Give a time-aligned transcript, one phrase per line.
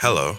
[0.00, 0.36] Hello,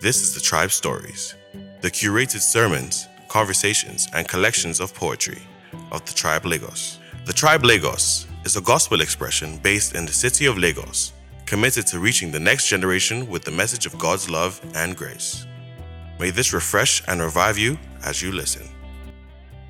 [0.00, 1.34] this is the Tribe Stories,
[1.80, 5.42] the curated sermons, conversations, and collections of poetry
[5.90, 7.00] of the Tribe Lagos.
[7.26, 11.12] The Tribe Lagos is a gospel expression based in the city of Lagos,
[11.44, 15.44] committed to reaching the next generation with the message of God's love and grace.
[16.20, 18.68] May this refresh and revive you as you listen.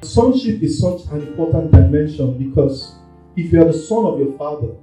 [0.02, 2.96] Sonship is such an important dimension because
[3.36, 4.74] if you are the son of your father,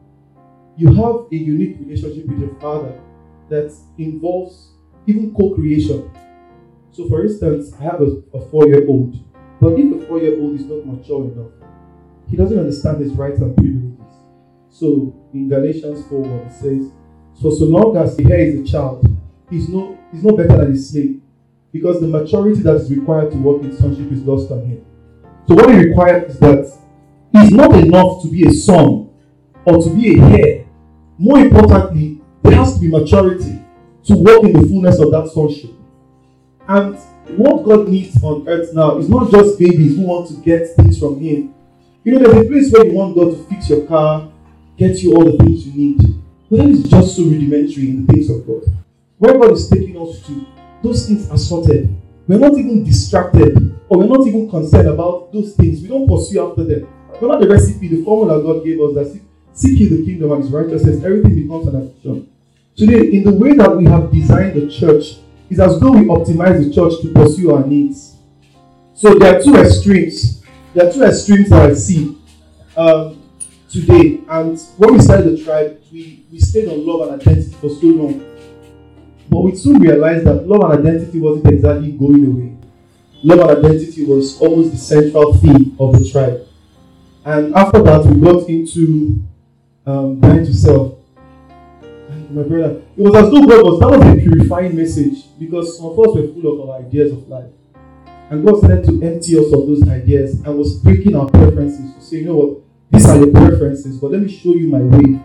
[0.78, 3.00] you have a unique relationship with your father
[3.52, 4.72] that involves
[5.06, 6.10] even co creation.
[6.92, 9.16] So, for instance, I have a, a four year old,
[9.60, 11.52] but if the four year old is not mature enough,
[12.28, 13.92] he doesn't understand his rights and privileges.
[14.70, 16.92] So, in Galatians 4 1, it says,
[17.34, 19.06] So, so long as the heir is a child,
[19.50, 21.22] he's no, he's no better than a slave
[21.74, 24.86] because the maturity that is required to work in sonship is lost on him.
[25.48, 26.78] So, what he requires is that
[27.34, 29.10] it's not enough to be a son
[29.66, 30.66] or to be a heir.
[31.18, 32.11] More importantly,
[32.54, 33.64] has to be maturity
[34.06, 35.72] to walk in the fullness of that sonship.
[36.68, 36.98] And
[37.38, 41.00] what God needs on earth now is not just babies who want to get things
[41.00, 41.54] from Him.
[42.04, 44.32] You know, there's a place where you want God to fix your car,
[44.78, 46.02] get you all the things you need.
[46.50, 48.64] But that is just so rudimentary in the things of God.
[49.18, 50.46] Where God is taking us to,
[50.82, 51.96] those things are sorted.
[52.28, 55.82] We're not even distracted or we're not even concerned about those things.
[55.82, 56.88] We don't pursue after them.
[57.20, 59.22] Remember the recipe, the formula God gave us that
[59.54, 62.31] seek ye the kingdom and his righteousness, everything becomes an addition.
[62.82, 65.20] Today, in the way that we have designed the church,
[65.52, 68.16] is as though we optimize the church to pursue our needs.
[68.96, 70.42] So there are two extremes.
[70.74, 72.18] There are two extremes that I see
[72.76, 73.22] um,
[73.70, 74.22] today.
[74.28, 77.86] And when we started the tribe, we, we stayed on love and identity for so
[77.86, 78.18] long.
[79.30, 82.58] But we soon realized that love and identity wasn't exactly going away.
[83.22, 86.48] Love and identity was almost the central theme of the tribe.
[87.26, 89.24] And after that, we got into
[89.86, 90.96] um, dying to self.
[92.32, 95.88] My brother, it was as though God was, that was a purifying message because some
[95.88, 97.52] of us were full of our ideas of life.
[98.30, 102.02] And God started to empty us of those ideas and was breaking our preferences to
[102.02, 102.58] say, you know what,
[102.90, 105.20] these are your preferences, but let me show you my way.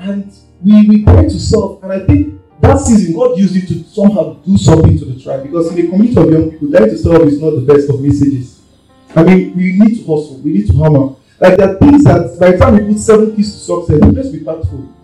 [0.00, 0.32] And
[0.64, 1.80] we, we died to self.
[1.84, 5.44] And I think that season, God used it to somehow do something to the tribe
[5.44, 8.00] because in a community of young people, dying to self is not the best of
[8.00, 8.62] messages.
[9.14, 11.14] I mean, we need to hustle, we need to hammer.
[11.38, 14.30] Like there are things that by the time we put seven keys to success, let's
[14.30, 14.95] be thankful.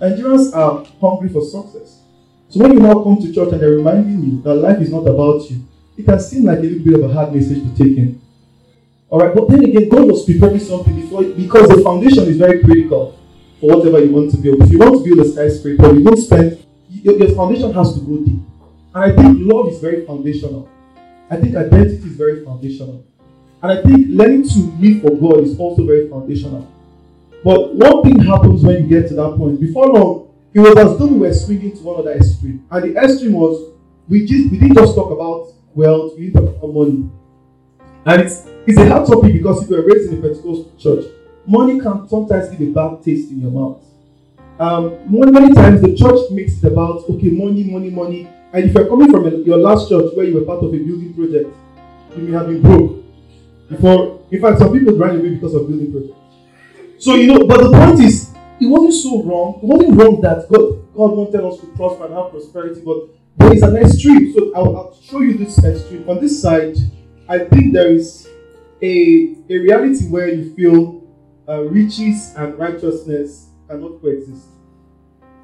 [0.00, 2.02] Nigerians are hungry for success.
[2.48, 5.06] So when you now come to church and they're reminding you that life is not
[5.06, 5.66] about you,
[5.96, 8.20] it can seem like a little bit of a hard message to take in.
[9.10, 13.18] Alright, but then again, God was preparing something before because the foundation is very critical
[13.60, 14.62] for whatever you want to build.
[14.62, 18.00] If you want to build a skyscraper, you don't spend your, your foundation has to
[18.00, 18.40] go deep.
[18.94, 20.68] And I think love is very foundational.
[21.30, 23.04] I think identity is very foundational.
[23.62, 26.70] And I think learning to live for God is also very foundational.
[27.44, 29.60] But one thing happens when you get to that point.
[29.60, 32.66] Before long, it was as though we were swinging to one other extreme.
[32.70, 33.74] And the extreme was
[34.08, 37.10] we just we didn't just talk about wealth, we didn't talk about money.
[38.06, 41.04] And it's it's a hard topic because if you are raised in a Pentecostal church,
[41.46, 43.84] money can sometimes leave a bad taste in your mouth.
[44.58, 48.28] Um, many, many times the church makes it about okay, money, money, money.
[48.54, 50.78] And if you're coming from a, your last church where you were part of a
[50.78, 51.54] building project,
[52.16, 53.04] you may have been broke.
[53.68, 56.23] Before, in fact, some people ran away because of building projects.
[57.04, 59.60] So you know, but the point is, it wasn't so wrong.
[59.62, 63.52] It wasn't wrong that God God wanted us to prosper and have prosperity, but there
[63.52, 64.32] is an extreme.
[64.32, 66.08] So I'll, I'll show you this extreme.
[66.08, 66.78] On this side,
[67.28, 68.26] I think there is
[68.80, 71.04] a a reality where you feel
[71.46, 74.46] uh, riches and righteousness cannot coexist.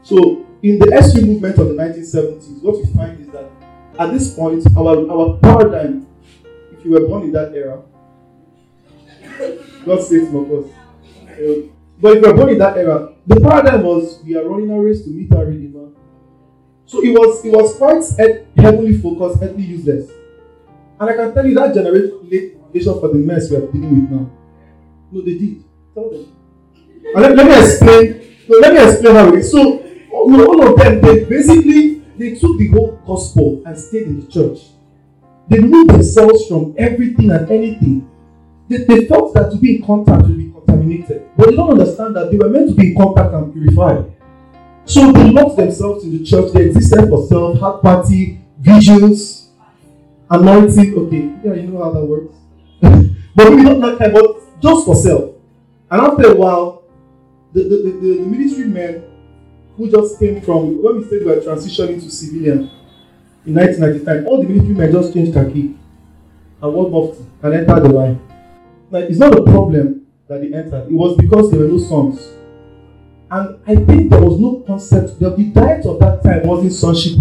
[0.00, 3.50] So in the extreme movement of the 1970s, what we find is that
[3.98, 6.06] at this point, our our paradigm,
[6.72, 7.82] if you were born in that era,
[9.84, 10.79] God saves some of
[11.40, 11.70] Um,
[12.00, 15.02] but if you're born in that era, the paradigm was we are running a race
[15.04, 15.88] to meet our Redeemer.
[16.86, 18.02] So it was it was quite
[18.56, 20.10] heavily focused, heavily useless.
[20.98, 24.30] And I can tell you that generation for the mess we are dealing with now.
[25.12, 25.64] No, they did.
[25.94, 26.36] Tell them.
[27.14, 28.36] And let, let me explain.
[28.48, 29.50] No, let me explain how it is.
[29.50, 34.20] So no, all of them, they basically they took the whole gospel and stayed in
[34.20, 34.58] the church.
[35.48, 38.09] They removed themselves from everything and anything
[38.70, 41.28] they, they felt that to be in contact would be contaminated.
[41.36, 44.12] But they don't understand that they were meant to be in contact and purified.
[44.84, 46.52] So they locked themselves in the church.
[46.52, 49.50] They existed for self, had party, visions,
[50.30, 50.94] anointing.
[50.96, 52.34] Okay, yeah, you know how that works.
[53.34, 55.34] but maybe not that kind, but just for self.
[55.90, 56.84] And after a while,
[57.52, 59.02] the, the, the, the, military men
[59.76, 62.70] who just came from, when we said we were transitioning to civilian
[63.44, 65.76] in 1995, all the military men just changed khaki
[66.62, 68.29] and wore mufti and entered the line
[68.90, 70.86] like it's not a problem that they entered.
[70.88, 72.26] It was because there were no sons.
[73.30, 75.20] And I think there was no concept.
[75.20, 77.16] The, diet of that time wasn't sonship.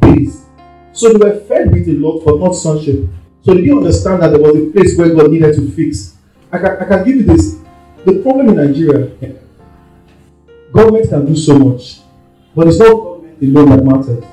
[0.00, 0.44] days.
[0.92, 3.08] So they were fed with a lot, but not sonship.
[3.42, 6.16] So they didn't understand that there was a place where God needed to fix.
[6.52, 7.56] I can, I can give you this.
[8.04, 9.10] The problem in Nigeria,
[10.72, 12.00] government can do so much,
[12.54, 14.24] but it's not government alone that matters.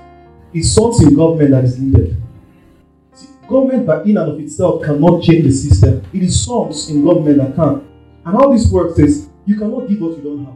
[0.54, 2.16] It's in government that is needed.
[3.48, 6.04] Government by in and of itself cannot change the system.
[6.14, 7.88] It is sons in government that can.
[8.26, 10.56] And how this works is you cannot give what you don't have.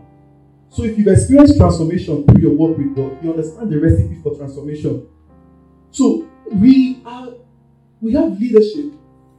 [0.69, 4.36] So if you've experienced transformation through your work with God, you understand the recipe for
[4.36, 5.07] transformation.
[5.91, 7.30] So we are
[8.01, 8.94] we have leadership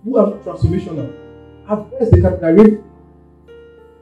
[0.05, 1.15] who are transformational.
[1.69, 2.81] At first they can narrate,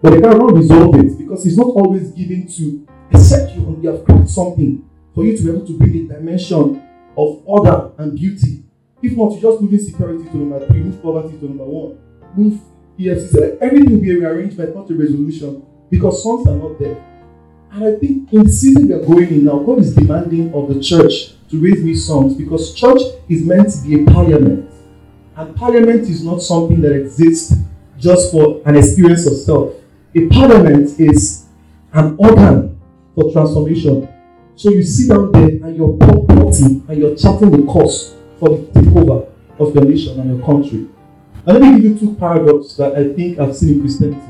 [0.02, 4.04] but they cannot resolve it because it's not always given to except you only have
[4.04, 6.82] cracked something for you to be able to bring a dimension
[7.16, 8.64] of order and beauty.
[9.00, 11.98] If not, you just move insecurity to number three, move poverty to number one,
[12.34, 12.60] move
[12.98, 13.58] EFCC.
[13.60, 17.04] Everything will be a rearrangement, not a resolution, because sons are not there.
[17.70, 20.74] And I think in the season we are going in now, God is demanding of
[20.74, 24.70] the church to raise me sons because church is meant to be a parliament.
[25.36, 27.56] And parliament is not something that exists
[27.98, 29.74] just for an experience of self.
[30.16, 31.46] A parliament is
[31.92, 32.80] an organ
[33.14, 34.08] for transformation.
[34.56, 38.56] So you sit down there and you're plotting and you're charting the course for the
[38.72, 40.88] takeover of your nation and your country.
[41.46, 44.20] And let me give you two paradoxes that I think I've seen in Christianity.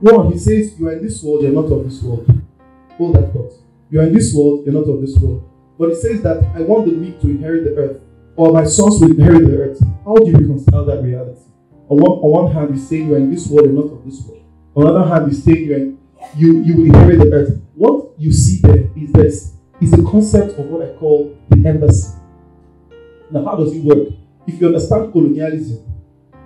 [0.00, 2.26] One, he says, You are in this world, you're not of this world.
[2.98, 3.52] Hold that thought.
[3.90, 5.48] You are in this world, you're not of this world.
[5.78, 8.00] But it says that I want the meek to inherit the earth,
[8.36, 9.80] or my sons will inherit the earth.
[10.04, 11.40] How do you reconcile that reality?
[11.88, 14.04] On one, on one hand, he's saying you are in this world, you're not of
[14.04, 14.42] this world.
[14.74, 15.98] On the other hand, he's saying you, in,
[16.36, 17.60] you, you will inherit the earth.
[17.74, 22.16] What you see there is this is a concept of what I call the embassy.
[23.32, 24.08] Now, how does it work?
[24.46, 25.78] If you understand colonialism,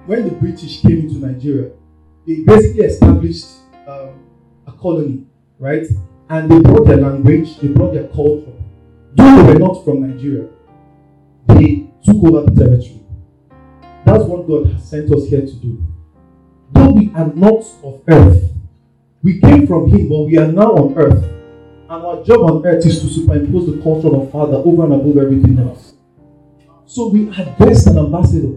[0.06, 1.73] when the British came into Nigeria,
[2.25, 3.47] they basically established
[3.88, 4.25] um,
[4.69, 5.27] a colony,
[5.59, 5.85] right?
[6.29, 8.53] And they brought their language, they brought their culture.
[9.15, 10.49] Though they were not from Nigeria,
[11.49, 13.00] they took over the territory.
[14.05, 15.85] That's what God has sent us here to do.
[16.71, 18.53] Though we are not of earth,
[19.25, 21.25] we came from Him, but we are now on earth.
[21.88, 25.19] And our job on earth is to superimpose the culture of Father over and above
[25.19, 25.86] everything else.
[26.97, 28.57] So we best an ambassador.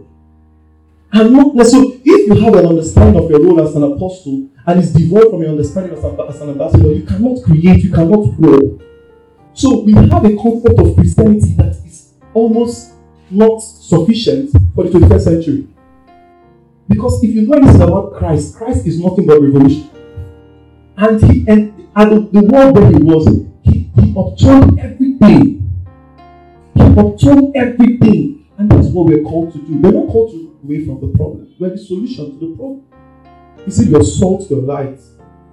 [1.12, 4.80] And not so if you have an understanding of your role as an apostle and
[4.80, 8.38] is devoid from your understanding as, a, as an ambassador, you cannot create, you cannot
[8.38, 8.80] grow.
[9.54, 12.94] So we have a concept of Christianity that is almost
[13.30, 15.68] not sufficient for the 21st century.
[16.88, 19.90] Because if you know anything about Christ, Christ is nothing but revolution.
[20.96, 23.28] And he and, and the world where he was,
[23.64, 25.59] he, he upturned everything.
[26.98, 28.48] Upturned everything.
[28.58, 29.78] And that's what we're called to do.
[29.78, 31.54] We're not called to run away from the problem.
[31.60, 32.86] We're the solution to the problem.
[33.66, 35.00] You see, your salt, your light.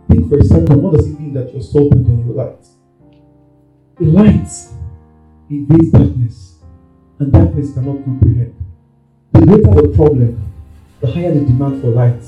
[0.09, 2.65] Think for a second, what does it mean that you're salt and your light?
[3.99, 4.49] The light
[5.51, 6.59] invades darkness,
[7.19, 8.55] and darkness cannot comprehend.
[9.33, 10.53] The greater the problem,
[11.01, 12.23] the higher the demand for light.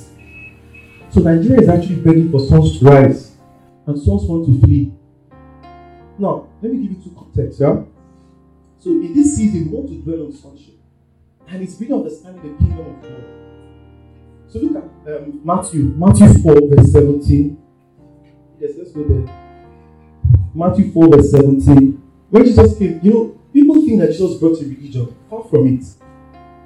[1.11, 3.37] So Nigeria is actually begging for sons to rise,
[3.87, 4.93] and sons want to flee.
[6.19, 7.83] Now, let me give you two contexts, yeah?
[8.79, 10.75] So in this season, we want to dwell on sonship.
[11.49, 13.25] And it's really understanding the kingdom of God.
[14.49, 17.59] So look at um, Matthew, Matthew 4, verse 17.
[18.61, 19.27] Yes, let's go there.
[20.55, 22.03] Matthew 4, verse 17.
[22.31, 25.15] When Jesus came, you know, people think that Jesus brought a religion.
[25.29, 25.85] Far from it.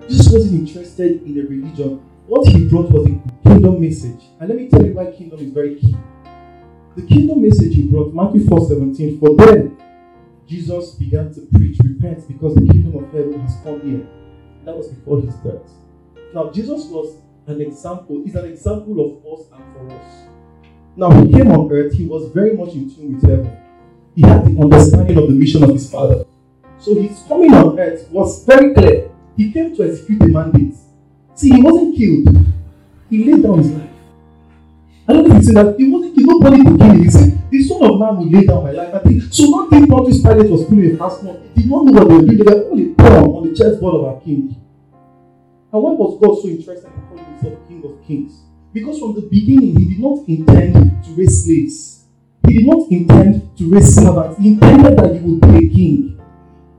[0.09, 2.03] Jesus wasn't interested in a religion.
[2.27, 4.23] What he brought was a kingdom message.
[4.39, 5.97] And let me tell you why kingdom is very key.
[6.97, 9.77] The kingdom message he brought, Matthew 4 17, for then
[10.53, 14.07] Jesus began to preach, repent, because the kingdom of heaven has come here.
[14.67, 15.67] That was before his death.
[16.35, 17.17] Now, Jesus was
[17.47, 20.29] an example, is an example of us and for us.
[20.95, 23.57] Now, he came on earth, he was very much in tune with heaven.
[24.15, 26.27] He had the understanding of the mission of his father.
[26.79, 29.11] So his coming on earth was very clear.
[29.39, 30.75] He came to execute the mandate.
[31.35, 32.45] See, he wasn't killed.
[33.09, 33.82] He laid down his life.
[35.43, 35.75] See that.
[35.79, 36.13] He wasn't.
[36.17, 37.03] Nobody could kill him.
[37.03, 38.95] He said, The Son of Man will lay down my life.
[38.95, 39.45] I think so.
[39.51, 41.55] Not think Pontius Pilate was pulling a fast one.
[41.55, 42.39] Did not know what they were doing.
[42.39, 44.57] They were only pawn on the chessboard of our king.
[45.73, 48.43] And why was God so interested in calling himself King of Kings?
[48.73, 52.05] Because from the beginning, he did not intend to raise slaves.
[52.47, 54.39] He did not intend to raise servants.
[54.39, 56.21] He intended that he would be a king.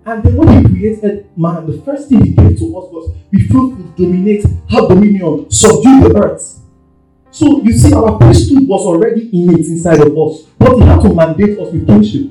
[0.05, 3.47] And then when he created man, the first thing he gave to us was be
[3.47, 6.62] fruitful, dominate, have dominion, subdue the earth.
[7.33, 11.11] So you see, our priesthood was already innate inside of us, but he had to
[11.15, 12.29] mandate us with kingship.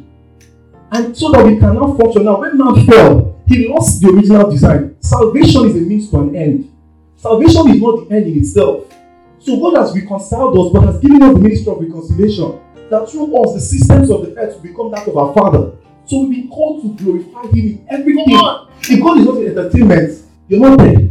[0.92, 2.24] And so that we can now function.
[2.24, 4.94] Now, when man fell, he lost the original design.
[5.00, 6.72] Salvation is a means to an end.
[7.16, 8.94] Salvation is not the end in itself.
[9.40, 12.60] So God has reconciled us, but has given us the ministry of reconciliation.
[12.88, 15.72] That through us, the systems of the earth will become that of our Father.
[16.06, 18.38] So we've been called to glorify Him in everything.
[18.82, 21.08] If God is not in entertainment, you're not there.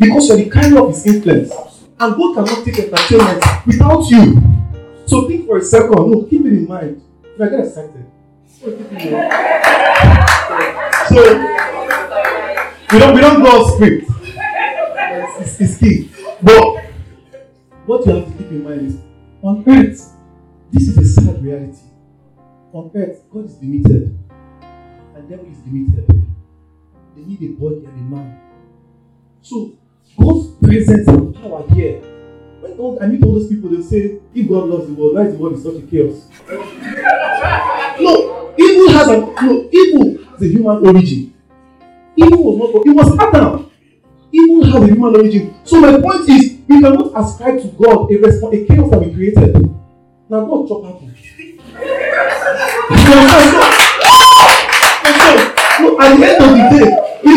[0.00, 1.52] Because you're the carrier of His influence.
[1.98, 4.42] And God cannot take entertainment without you.
[5.06, 6.10] So think for a second.
[6.10, 7.02] No, keep it in mind.
[7.24, 8.06] If I get excited.
[8.58, 8.66] So
[12.92, 14.10] we don't we don't go off script.
[15.40, 16.10] It's, it's key.
[16.42, 16.84] But
[17.86, 19.00] what you have to keep in mind is
[19.42, 20.12] on earth,
[20.72, 21.78] this is a sad reality.
[22.72, 24.18] On earth, God is limited,
[25.14, 26.06] and devil is limited.
[27.14, 28.40] They need a body and a man.
[29.40, 29.78] So
[30.18, 32.00] God's presence and power here.
[32.60, 35.22] When God, I meet all those people, they say, if God loves the world, why
[35.22, 36.28] is the world in such a chaos?
[38.00, 41.34] no, evil has a no, evil has a human origin.
[42.16, 43.70] Evil was not God, it was Adam.
[44.32, 45.54] Evil has a human origin.
[45.64, 49.14] So my point is, we cannot ascribe to God a response, a chaos that we
[49.14, 49.54] created.
[50.28, 51.14] Now God chop happen.
[55.76, 56.88] so, at the end of the day,
[57.22, 57.36] you,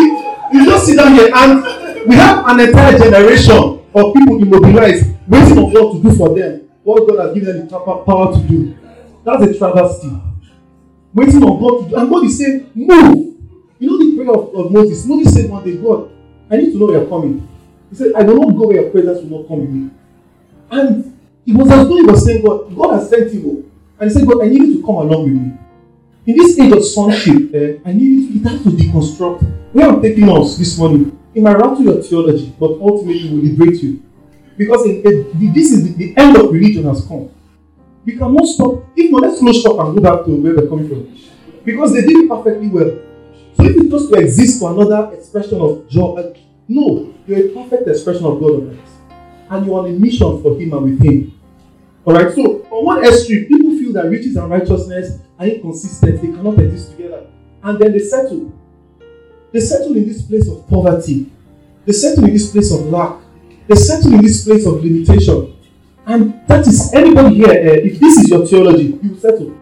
[0.53, 3.55] you just sit down here and we have an entire generation
[3.93, 7.67] of people immobilized, waiting on God to do for them what God has given them
[7.67, 8.77] the power to do.
[9.23, 10.11] That's a travesty.
[11.13, 11.95] Waiting on God to do.
[11.95, 13.35] And God is saying, Move.
[13.79, 15.05] You know the prayer of, of Moses.
[15.05, 16.11] Moses said one day, God,
[16.49, 17.47] I need to know you're coming.
[17.89, 19.89] He said, I will not go where your presence will not come with me.
[20.71, 23.71] And it was as though he was saying, God, God has sent you.
[23.99, 25.57] And he said, God, I need you to come along with me.
[26.25, 29.73] In this age of sonship, eh, I need you to, it has to deconstruct.
[29.73, 33.81] Where I'm taking us this morning, it might rattle your theology, but ultimately will liberate
[33.81, 34.03] you.
[34.57, 37.31] Because this is the, the, end of religion has come.
[38.03, 38.83] We cannot stop.
[38.95, 41.17] If not, let's close shop and go back to where we're coming from.
[41.63, 42.91] Because they did it perfectly well.
[43.55, 46.33] So if it's just to exist for another expression of joy, uh,
[46.67, 48.91] no, you're a perfect expression of God on earth.
[49.49, 51.39] And you're on a mission for Him and with Him.
[52.05, 56.59] Alright, so on one extreme, people feel that riches and righteousness are inconsistent, they cannot
[56.59, 57.27] exist together.
[57.63, 58.58] And then they settle.
[59.51, 61.31] They settle in this place of poverty,
[61.85, 63.19] they settle in this place of lack,
[63.67, 65.55] they settle in this place of limitation.
[66.05, 69.57] And that is anybody here, uh, if this is your theology, you settle.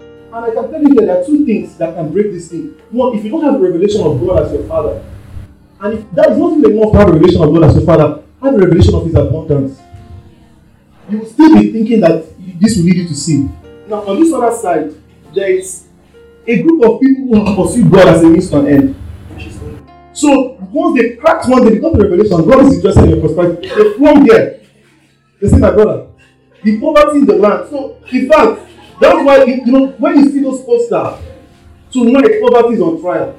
[0.00, 2.74] And I can tell you that there are two things that can break this thing.
[2.90, 5.04] One, if you don't have a revelation of God as your Father,
[5.80, 7.84] and if that is not even enough to have a revelation of God as your
[7.84, 9.80] Father, have a revelation of His abundance.
[11.08, 12.24] You will still be thinking that
[12.60, 13.56] this will lead you to sin.
[13.88, 14.94] Now, on this other side,
[15.34, 15.86] there is
[16.46, 18.96] a group of people who have pursued God as a means to an end.
[20.14, 23.68] So once they cracked one, they got the revelation, God is interested in your prosperity.
[23.68, 24.60] They from there.
[25.40, 26.06] They say, my brother,
[26.62, 27.68] the poverty in the land.
[27.68, 28.60] So in fact,
[29.00, 31.20] that's why you know when you see those posters,
[31.90, 33.38] tonight poverty is on trial.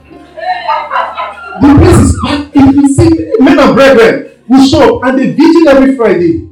[1.62, 2.51] The place is packed.
[2.53, 6.50] If you see men and brethren will show up and they vigil every Friday.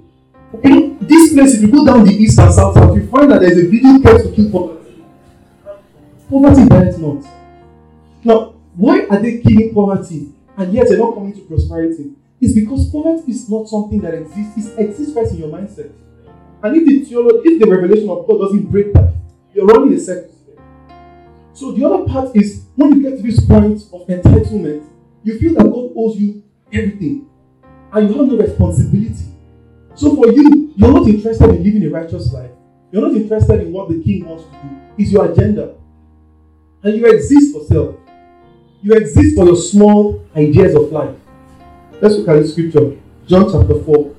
[0.63, 3.30] You know, this place, if you go down the east and south south, you find
[3.30, 5.03] that there's a vigil kept to kill poverty.
[6.30, 7.25] Poverty dies not.
[8.24, 12.13] Now, why are they killing poverty and yet they're not coming to prosperity?
[12.42, 14.68] It's because poverty is not something that exists.
[14.77, 15.92] It exists first in your mindset.
[16.62, 19.13] And if the theology, if the revelation of God doesn't break that,
[19.53, 20.34] you're running a circle.
[21.53, 24.86] So the other part is when you get to this point of entitlement,
[25.24, 27.30] you feel that God owes you everything,
[27.92, 29.25] and you have no responsibility.
[29.96, 32.50] So for you, you're not interested in living a righteous life.
[32.92, 34.82] You're not interested in what the king wants to do.
[34.98, 35.75] It's your agenda.
[36.82, 37.96] And you exist for self.
[38.84, 41.16] You exist for your small ideas of life.
[42.02, 42.98] Let's look at the scripture.
[43.25, 44.16] John chapter 4.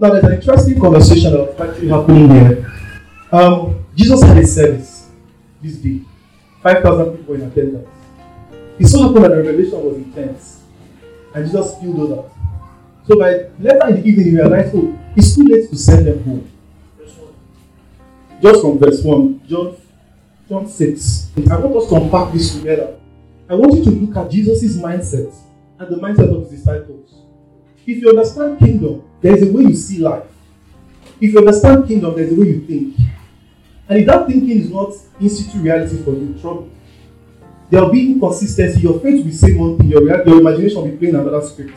[0.00, 2.72] Now, there's an interesting conversation that's actually happening here.
[3.30, 5.08] Um, Jesus had a service
[5.62, 6.00] this day.
[6.64, 7.88] 5,000 people in attendance.
[8.80, 10.62] It so happened that the revelation was intense.
[11.32, 12.32] And Jesus spilled those out.
[13.06, 16.24] So by later in the evening, he realized, oh, it's too late to send them
[16.24, 16.50] home.
[18.42, 19.76] Just from verse 1, John,
[20.48, 21.30] John 6.
[21.50, 22.98] I want us to unpack this together.
[23.50, 25.34] I want you to look at Jesus' mindset
[25.78, 27.14] and the mindset of his disciples.
[27.86, 30.24] If you understand kingdom, there is a way you see life.
[31.20, 32.96] If you understand kingdom, there is a way you think.
[33.88, 36.70] And if that thinking is not institute reality for you, trouble.
[37.70, 38.80] There will be inconsistency.
[38.80, 41.74] Your faith will saying one thing, your, your imagination will be playing another script.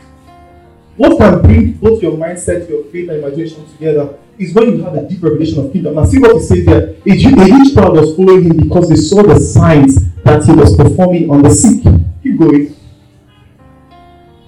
[0.96, 4.96] What can bring both your mindset, your faith, and imagination together is when you have
[4.96, 5.96] a deep revelation of kingdom.
[5.96, 6.98] Now, see what he says here.
[7.06, 11.30] A huge crowd was following him because they saw the signs that he was performing
[11.30, 11.84] on the sick.
[12.24, 12.76] Keep going.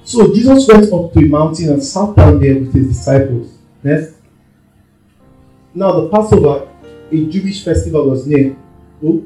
[0.03, 3.57] So Jesus went up to a mountain and sat down there with his disciples.
[3.83, 4.15] Next.
[5.73, 6.69] Now the Passover,
[7.11, 8.55] a Jewish festival, was near.
[9.03, 9.25] Oh.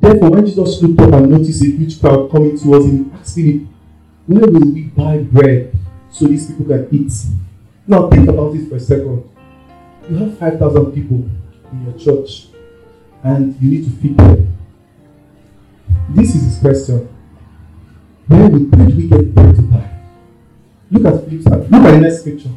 [0.00, 3.34] Therefore, when Jesus looked up and noticed a huge crowd coming towards him, he asked
[3.34, 3.62] Philip,
[4.26, 5.74] Where will we buy bread
[6.10, 7.12] so these people can eat?
[7.86, 9.28] Now think about it for a second.
[10.10, 11.28] You have 5,000 people
[11.72, 12.48] in your church.
[13.22, 14.56] and you need to feed them.
[16.10, 17.08] This is his question.
[18.28, 19.90] Will, where do we get bread to buy?
[20.90, 22.50] Look at Philip's Look at the next picture.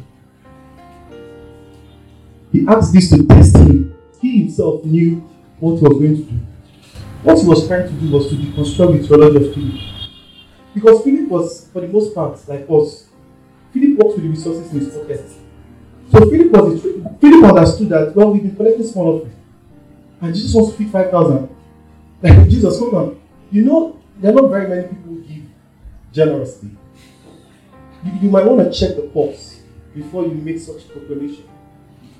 [2.52, 3.94] He asked this to test him.
[4.20, 5.28] He himself knew
[5.58, 6.40] what he was going to do.
[7.22, 9.74] What he was trying to do was to deconstruct the theology of Philip.
[10.74, 13.08] Because Philip was, for the most part, like us,
[13.72, 15.41] Philip works with the resources in his pocket.
[16.12, 19.34] So Philip was Philip understood that well we've been collecting small offering,
[20.20, 21.48] and Jesus wants to feed five thousand.
[22.20, 23.20] Like Jesus, hold on.
[23.50, 25.44] You know there are not very many people who give
[26.12, 26.70] generously.
[28.04, 29.62] You, you might want to check the pulse
[29.94, 31.48] before you make such a proclamation,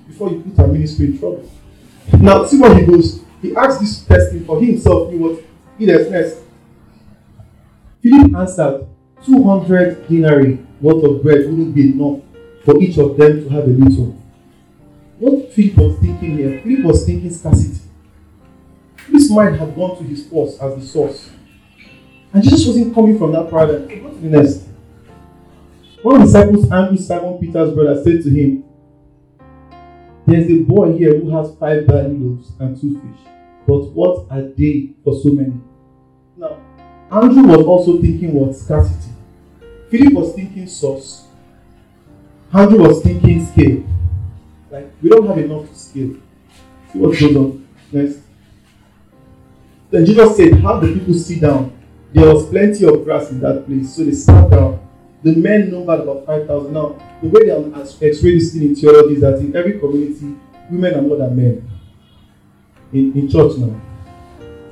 [0.07, 1.51] before you put our ministry in trouble.
[2.19, 3.23] Now see what he goes.
[3.43, 5.11] He asks this question for himself.
[5.11, 5.39] He was
[5.79, 6.39] in next.
[8.03, 8.87] Philip answered,
[9.27, 12.21] 200 denarii worth of bread wouldn't be enough
[12.65, 14.19] for each of them to have a little.
[15.19, 17.81] What Philip was thinking here, Philip was thinking scarcity.
[19.09, 21.31] This mind had gone to his force as the source.
[22.33, 23.87] And Jesus wasn't coming from that paradigm.
[24.03, 24.69] Go to the next.
[26.03, 28.65] One of the disciples, Andrew, Simon Peter's brother, said to him,
[30.27, 33.33] There's a boy here who has five barley loaves and two fish.
[33.67, 35.61] But what are they for so many?
[36.37, 36.59] Now,
[37.11, 39.13] Andrew was also thinking what scarcity.
[39.91, 41.29] Philip was thinking source.
[42.53, 43.85] Andrew was thinking scale.
[44.71, 46.17] Like, we don't have enough to scale.
[46.93, 47.69] See what goes on.
[47.91, 48.19] Next.
[49.91, 51.79] Then Jesus said, Have the people sit down.
[52.13, 53.95] There was plenty of grass in that place.
[53.95, 54.87] So they sat down.
[55.23, 56.73] The men numbered about 5,000.
[56.73, 60.37] Now, the way they explain this thing in theology is that in every community,
[60.71, 61.71] women are more than men.
[62.93, 63.81] In, in church now.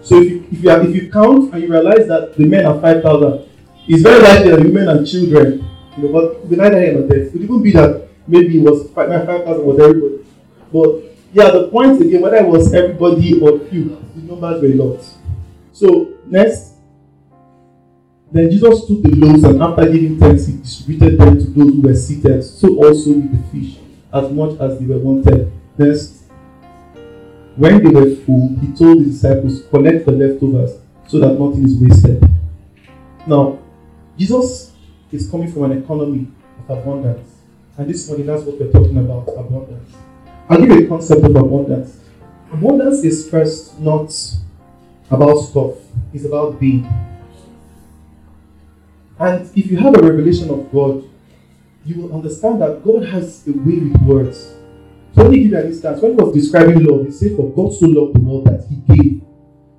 [0.03, 2.67] So if you, if you, have, if you count and you realize that the men
[2.67, 3.49] are 5,000,
[3.87, 7.03] it's very likely that the women and children, you know, but the neither here nor
[7.03, 7.21] there.
[7.21, 10.25] It could even be that maybe it was my 5,000 was everybody.
[10.73, 15.05] But yeah, the point again, whether it was everybody or few, the numbers were lot.
[15.73, 16.75] So next,
[18.33, 21.83] then Jesus took the loaves and after giving thanks, he distributed them to those who
[21.83, 23.79] were seated, so also with the fish,
[24.13, 25.53] as much as they were wanted.
[25.77, 26.25] Next,
[27.57, 31.77] when they were full, he told his disciples, collect the leftovers so that nothing is
[31.77, 32.23] wasted.
[33.27, 33.59] Now,
[34.17, 34.70] Jesus
[35.13, 37.29] is coming from an economy of abundance.
[37.77, 39.95] And this morning, that's what we're talking about abundance.
[40.49, 42.01] I'll give you a concept of abundance.
[42.53, 44.13] Abundance is first not
[45.11, 45.77] about stuff,
[46.13, 46.89] it's about being.
[49.19, 51.05] And if you have a revelation of God,
[51.85, 54.55] you will understand that God has a way with words.
[55.15, 56.01] So let me give you an instance.
[56.01, 58.77] When he was describing love, he said, For God so loved the world that he
[58.95, 59.23] gave.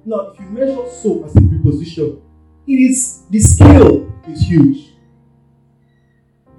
[0.06, 2.22] Now, if you measure so as a preposition,
[2.68, 4.91] it is the scale is huge.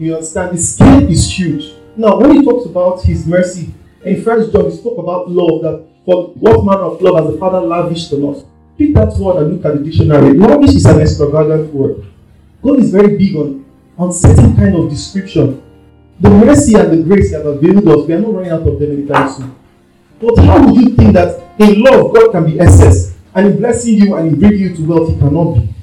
[0.03, 0.57] You understand?
[0.57, 1.75] The scale is huge.
[1.97, 3.73] Now, when he talks about his mercy,
[4.05, 7.39] in First John, he spoke about love that for what manner of love has the
[7.39, 8.45] Father lavished on us.
[8.77, 10.37] Pick that word and look at the dictionary.
[10.37, 12.05] Lavish is an extravagant word.
[12.63, 13.65] God is very big on,
[13.97, 15.63] on certain kind of description
[16.23, 18.79] the mercy and the grace that have availed us, we are not running out of
[18.79, 19.55] them anytime soon.
[20.21, 23.95] But how would you think that in love God can be excess and in blessing
[23.95, 25.75] you and in bringing you to wealth He cannot be?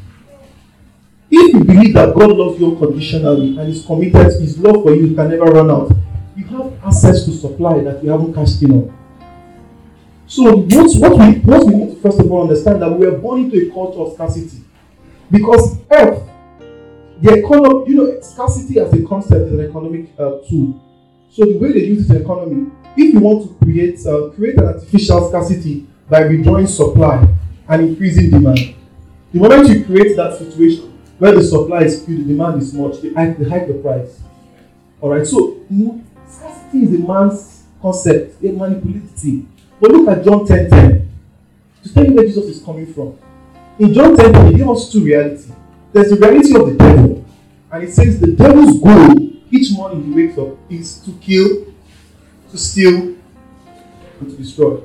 [1.32, 5.14] If you believe that God loves you unconditionally and is committed, His love for you
[5.16, 5.92] can never run out,
[6.36, 8.98] you have access to supply that you haven't cashed in on.
[10.26, 13.18] So what, what, we, what we need to first of all understand that we are
[13.18, 14.64] born into a culture of scarcity.
[15.32, 16.30] Because earth
[17.22, 20.82] the economy, you know, scarcity as a concept is an economic uh, tool.
[21.30, 24.66] So the way they use the economy, if you want to create uh, create an
[24.66, 27.28] artificial scarcity by withdrawing supply
[27.68, 28.76] and increasing demand,
[29.34, 33.02] the moment you create that situation where the supply is few, the demand is much,
[33.02, 34.20] they hike, they hike the price.
[35.02, 35.26] All right.
[35.26, 35.66] So
[36.28, 39.10] scarcity is a man's concept, a manipulative.
[39.12, 39.52] Thing.
[39.82, 41.12] But look at John 10 10
[41.84, 43.18] to tell you where Jesus is coming from.
[43.78, 45.52] In John 10 10, he gives us two realities.
[45.92, 47.26] There's the reality of the devil.
[47.72, 51.66] And it says the devil's goal each morning he wakes up is to kill,
[52.52, 53.16] to steal,
[54.20, 54.82] and to destroy.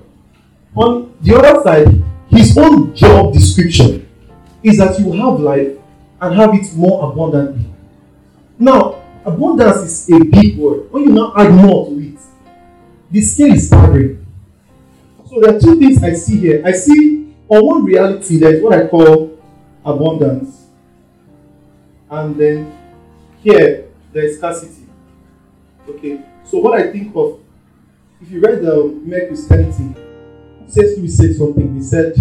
[0.75, 4.09] On the other side, his own job description
[4.63, 5.77] is that you have life
[6.25, 7.67] and have it more abundantly.
[8.59, 10.91] Now, abundance is a big word.
[10.91, 12.19] When you now add more to it,
[13.11, 14.27] the scale is staggering.
[15.29, 16.63] So there are two things I see here.
[16.65, 19.39] I see on one reality there is what I call
[19.85, 20.67] abundance.
[22.11, 22.73] And then
[23.43, 24.87] here, there is scarcity.
[25.89, 27.41] Okay, so what I think of,
[28.23, 29.95] if you read the Mere Christianity,
[30.67, 31.75] said something.
[31.75, 32.15] He said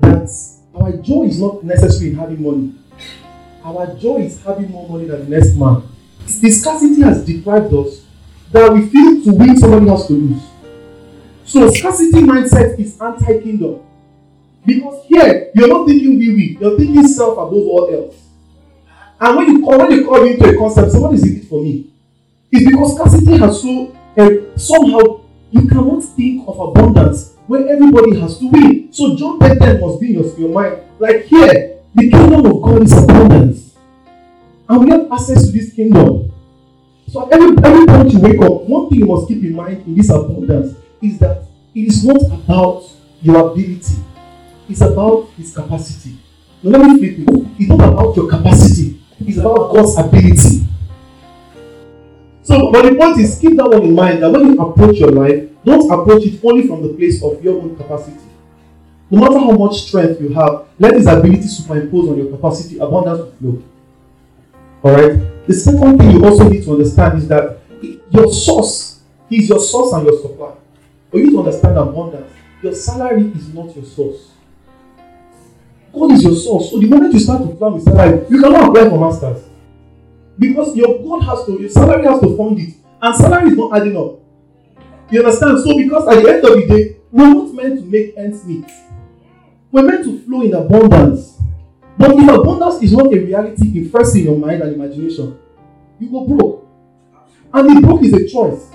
[0.00, 0.30] that
[0.74, 2.74] our joy is not necessarily in having money.
[3.68, 5.82] Our joy is having more money than the next man.
[6.40, 8.02] The scarcity has deprived us
[8.50, 10.42] that we feel to win somebody else to lose.
[11.44, 13.82] So scarcity mindset is anti-kingdom.
[14.64, 18.16] Because here you're not thinking we we, you're thinking self above all else.
[19.20, 21.62] And when you call when you call into a concept, so what is it for
[21.62, 21.90] me?
[22.50, 28.38] It's because scarcity has so uh, somehow you cannot think of abundance where everybody has
[28.38, 28.92] to win.
[28.92, 30.78] So John 10 10 must be in your, your mind.
[30.98, 33.74] Like here, the kingdom of God is abundance.
[34.68, 36.32] And we have access to this kingdom.
[37.08, 39.94] So every, every time you wake up, one thing you must keep in mind in
[39.96, 42.84] this abundance is that it is not about
[43.22, 43.96] your ability,
[44.68, 46.18] it's about his capacity.
[46.62, 47.46] Now, let me flip it.
[47.58, 50.66] It's not about your capacity, it's about God's ability.
[52.42, 55.10] So, but the point is, keep that one in mind that when you approach your
[55.10, 58.28] life, don't approach it only from the place of your own capacity.
[59.10, 63.32] No matter how much strength you have, let His ability superimpose on your capacity, abundance
[63.40, 63.62] will flow.
[64.84, 65.46] Alright?
[65.46, 67.58] The second thing you also need to understand is that
[68.10, 70.52] your source, He's your source and your supply.
[71.10, 72.32] But you need to understand abundance.
[72.62, 74.30] Your salary is not your source.
[75.92, 76.70] God is your source.
[76.70, 79.44] So the moment you start to plan with salary, you cannot apply for masters.
[80.38, 82.74] Because your God has to, your salary has to fund it.
[83.00, 84.18] And salary is not adding up.
[85.10, 85.58] You understand?
[85.60, 88.66] So because at the end of the day, we're not meant to make ends meet.
[89.70, 91.38] We're meant to flow in abundance.
[91.96, 95.38] But if abundance is not a reality first in your mind and imagination,
[95.98, 96.68] you go broke.
[97.52, 98.70] And the broke is a choice.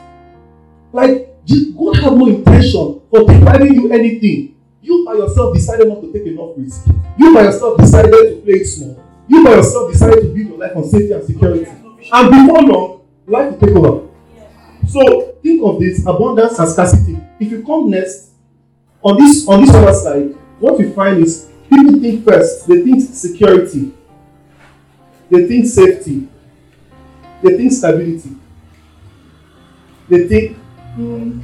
[0.91, 1.33] Like
[1.77, 4.55] God had no intention for providing you anything.
[4.81, 6.85] You by yourself decided not to take enough risk.
[7.17, 9.01] You by yourself decided to play it small.
[9.27, 11.65] You by yourself decided to build your life on safety and security.
[12.11, 14.09] And before long, life will take over.
[14.87, 17.17] So think of this abundance and scarcity.
[17.39, 18.31] If you come next
[19.01, 23.01] on this on this other side, what you find is people think first, they think
[23.01, 23.91] security,
[25.29, 26.29] they think safety,
[27.41, 28.37] they think stability,
[30.07, 30.55] they think
[30.95, 31.41] hmm,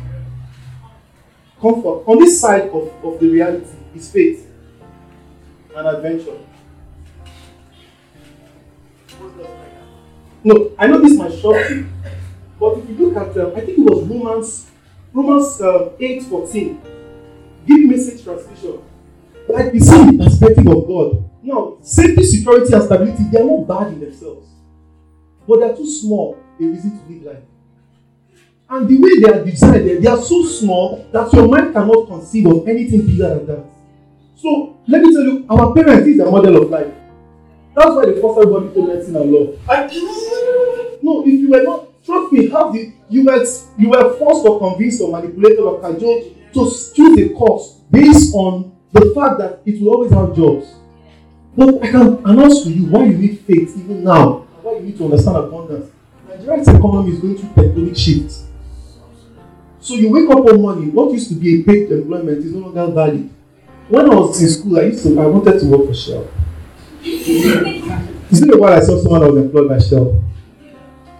[1.59, 2.03] comfort.
[2.07, 4.49] On this side of, of the reality is faith
[5.75, 6.37] and adventure.
[10.45, 11.89] No, I know this might shock you,
[12.57, 14.71] but if you look at, um, I think it was Romans,
[15.11, 16.81] Romans uh, 8 14,
[17.67, 18.79] give message translation.
[19.49, 21.29] Like we see the perspective of God.
[21.41, 24.47] Now, safety, security, and stability, they are not bad in themselves,
[25.47, 27.43] but they are too small a reason to live life.
[28.69, 32.45] And the way they are designed, they are so small that your mind cannot conceive
[32.45, 33.65] of anything bigger than that.
[34.35, 36.93] So let me tell you, our parents is a model of life.
[37.75, 39.47] That's why they force everybody to medicine and law.
[39.67, 39.87] I,
[41.01, 43.43] no, if you were not, trust me, have the you were
[43.79, 48.75] you were forced or convinced or manipulated or cajoled to choose a course based on
[48.91, 50.73] the fact that it will always have jobs.
[51.55, 54.97] But I can announce to you why you need faith even now, why you need
[54.97, 55.91] to understand abundance.
[56.27, 58.45] Nigeria's economy is going through tectonic shifts.
[59.79, 62.67] So you wake up one morning, what used to be a paid employment is no
[62.67, 63.29] longer valid.
[63.87, 66.27] When I was in school, I used to I wanted to work for Shell.
[67.01, 70.23] been a while I saw someone that was employed by Shell.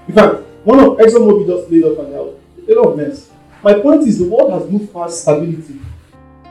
[0.08, 2.40] In fact, one of ExxonMobil just laid off and out.
[2.68, 3.30] A lot of mess.
[3.64, 5.80] My point is the world has moved past stability.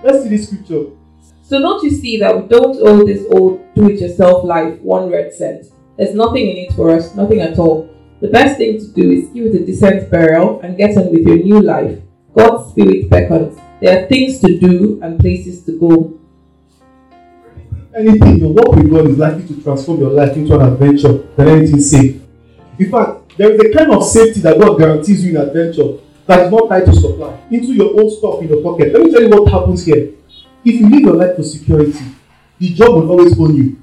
[0.03, 0.98] Let's see this scripture.
[1.49, 5.65] So don't you see that we don't owe this old do-it-yourself life one red cent?
[5.97, 7.89] There's nothing in it for us, nothing at all.
[8.21, 11.27] The best thing to do is give it a decent burial and get on with
[11.27, 12.03] your new life.
[12.35, 13.59] God's spirit beckons.
[13.81, 16.21] There are things to do and places to go.
[17.97, 21.49] Anything, your work with God is likely to transform your life into an adventure than
[21.49, 22.21] anything safe.
[22.79, 26.45] In fact, there is a kind of safety that God guarantees you in adventure that
[26.45, 28.93] is not tied to supply into your own stuff in your pocket.
[28.93, 30.13] Let me tell you what happens here.
[30.69, 32.05] If you live your life for security,
[32.59, 33.81] the job will always own you.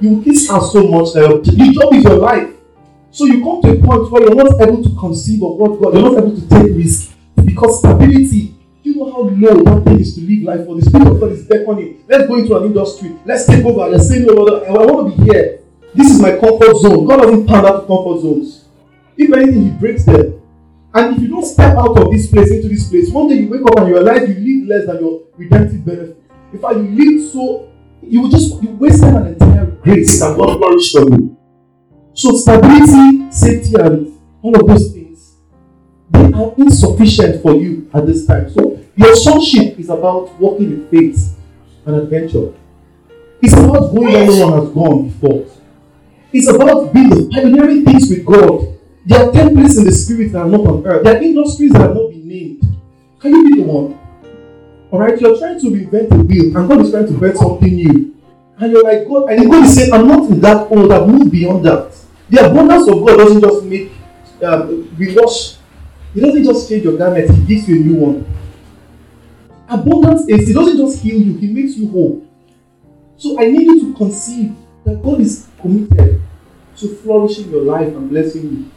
[0.00, 2.54] You will kiss out so much that the job is your life.
[3.10, 5.94] So you come to a point where you're not able to conceive of what God,
[5.94, 7.10] you're not able to take risk
[7.44, 8.54] because stability.
[8.84, 10.76] Do You know how low that thing is to live life for.
[10.76, 12.04] The spirit of God is beckoning.
[12.06, 13.16] Let's go into an industry.
[13.24, 13.90] Let's take over.
[13.90, 15.58] Let's say no, I want to be here.
[15.92, 17.04] This is my comfort zone.
[17.04, 18.66] God doesn't pound out comfort zones.
[19.16, 20.33] If anything, He breaks them.
[20.94, 23.48] And if you don't step out of this place into this place, one day you
[23.48, 26.22] wake up and you realize you live less than your redemptive benefit.
[26.52, 30.58] In fact, you live so you will just you wasted an entire grace that God
[30.58, 31.36] flourished on you.
[32.14, 35.04] So stability, safety, and all of those things
[36.10, 38.50] they are insufficient for you at this time.
[38.50, 41.36] So your sonship is about walking in faith
[41.86, 42.54] and adventure.
[43.42, 45.46] It's about going where no one has gone before.
[46.32, 48.73] It's about being pioneering things with God.
[49.06, 51.04] There are templates in the spirit that are not on earth.
[51.04, 52.62] There are industries that have not been named.
[53.20, 53.98] Can you be the one?
[54.90, 58.14] Alright, you're trying to reinvent the wheel, and God is trying to invent something new.
[58.58, 61.32] And you're like, God, and God is saying, I'm not in that old, I've moved
[61.32, 61.94] beyond that.
[62.30, 63.92] The abundance of God doesn't just make
[64.42, 65.56] um, wash.
[66.14, 68.26] He doesn't just change your garment, He gives you a new one.
[69.68, 72.26] abundance is, He doesn't just heal you, He makes you whole.
[73.18, 76.22] So I need you to conceive that God is committed
[76.76, 78.70] to flourishing your life and blessing you.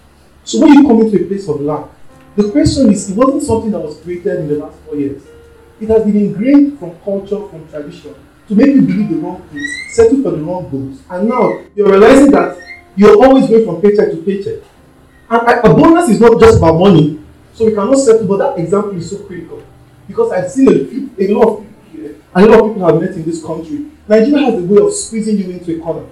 [0.48, 1.90] So when you come into a place of lack,
[2.38, 5.22] the question is, it wasn't something that was created in the last four years.
[5.82, 8.16] It has been ingrained from culture, from tradition,
[8.48, 11.02] to make you believe the wrong things, settle for the wrong goals.
[11.10, 12.58] And now you're realizing that
[12.96, 14.64] you're always going from paycheck to paycheck.
[15.30, 17.20] And a bonus is not just about money,
[17.52, 19.62] so we cannot settle, but that example is so critical.
[20.08, 22.90] Because I've seen a, few, a lot of people here, and a lot of people
[22.90, 23.88] have met in this country.
[24.08, 26.08] Nigeria has a way of squeezing you into a corner.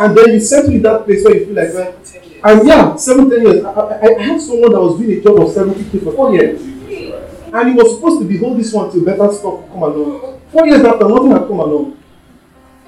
[0.00, 1.94] And then you settle in that place where you feel like, well,
[2.42, 3.62] and yeah, seven, ten years.
[3.62, 6.62] I, I, I had someone that was doing a job of 70k for four years.
[7.52, 10.40] And he was supposed to be hold this one till better stuff come along.
[10.50, 11.98] Four years after, nothing had come along.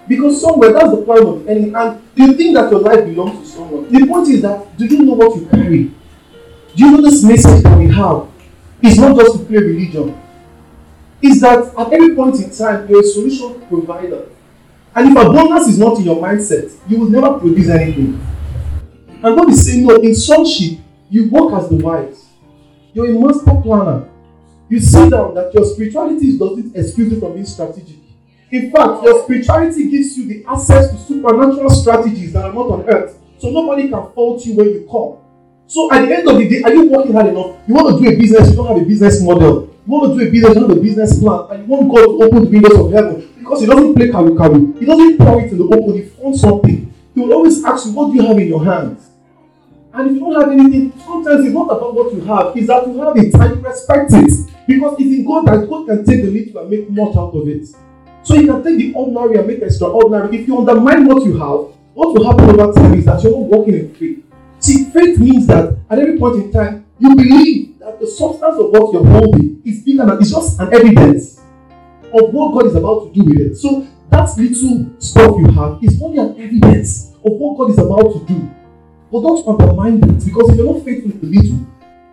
[0.09, 1.75] Because somewhere that's the plan of the enemy.
[1.75, 3.93] And do you think that your life belongs to someone?
[3.93, 5.93] The point is that do you know what you carry?
[6.75, 8.27] Do you know this message that we have?
[8.81, 10.19] It's not just to play religion.
[11.21, 14.29] It's that at every point in time, you're a solution provider.
[14.95, 18.21] And if abundance is not in your mindset, you will never produce anything.
[19.23, 20.79] And God is saying, no, in sonship,
[21.09, 22.27] you work as the wise.
[22.93, 24.09] You're a master planner.
[24.69, 27.97] You see down that your spirituality doesn't excuse you from being strategic.
[28.51, 32.89] In fact, your spirituality gives you the access to supernatural strategies that are not on
[32.89, 33.19] earth.
[33.39, 35.19] So nobody can fault you when you come.
[35.67, 37.57] So at the end of the day, are you working hard enough?
[37.67, 39.71] You want to do a business, you don't have a business model.
[39.87, 41.91] You want to do a business, you don't have a business plan, and you want
[41.91, 44.79] God to open the windows of heaven because He doesn't play karu karu.
[44.79, 45.95] He doesn't pour it in the open.
[45.95, 46.95] He funds something.
[47.15, 49.11] He will always ask you, "What do you have in your hands?"
[49.95, 52.87] And if you don't have anything, sometimes it's not about what you have, it's that
[52.89, 54.33] you have it and you respect it.
[54.67, 57.47] Because it's in God that God can take the little and make much out of
[57.47, 57.69] it.
[58.23, 60.39] So you can take the ordinary and make extraordinary.
[60.39, 63.51] If you undermine what you have, what will happen over time is that you're not
[63.51, 64.25] walking in faith.
[64.61, 68.71] See, faith means that at every point in time, you believe that the substance of
[68.71, 71.42] what you're holding is bigger than it's just an evidence
[72.15, 73.57] of what God is about to do with it.
[73.57, 78.13] So that little stuff you have is only an evidence of what God is about
[78.13, 78.51] to do.
[79.11, 81.67] But don't undermine it because if you're not faithful in the little,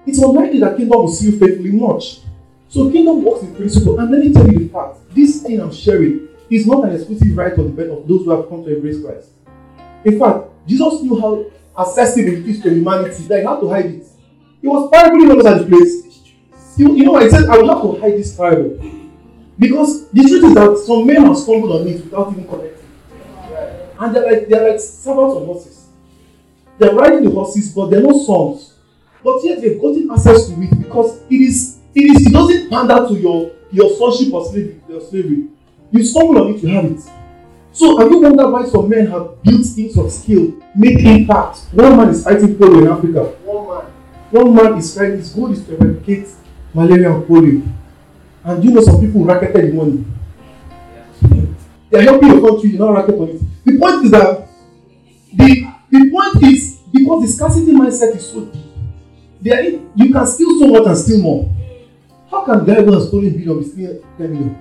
[0.06, 2.22] it's unlikely that kingdom will see you faithfully much.
[2.70, 4.00] So kingdom works in principle.
[4.00, 7.36] And let me tell you the fact: this thing I'm sharing is not an exclusive
[7.36, 9.30] right on the of those who have come to embrace Christ.
[10.06, 11.46] In fact, Jesus knew how
[11.78, 14.08] accessible it is to humanity that he had to hide it.
[14.62, 16.78] He was parabling all over the place.
[16.78, 18.99] You, you know, I said I will have to hide this parable.
[19.60, 22.88] Because the truth is that some men have stumbled on it without even connecting.
[24.00, 25.88] And they're like they're like servants of horses.
[26.78, 28.76] They're riding the horses, but they're not sons.
[29.22, 33.06] But yet they've gotten access to it because it is it is it doesn't pander
[33.10, 35.48] to your your sonship or slavery your slavery.
[35.92, 37.02] You stumble on it, you have it.
[37.74, 41.60] So have you wondered why some men have built things of skill, made impact?
[41.74, 43.24] One man is fighting polio in Africa.
[43.44, 43.92] One man.
[44.32, 46.30] One man is trying his goal is to eradicate
[46.74, 47.79] malaria and polio.
[48.50, 50.04] And you know some people racketed the money.
[51.92, 53.40] They are helping your country, you not racket on.
[53.64, 54.48] The point is that
[55.32, 58.66] the the point is because the scarcity mindset is so deep,
[59.40, 59.64] there
[59.96, 61.56] you can steal so much and steal more.
[62.32, 64.58] How can guy who has stolen billion be stealing 10 million?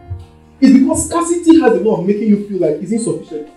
[0.61, 3.48] It's because scarcity has a way of making you feel like it's insufficient.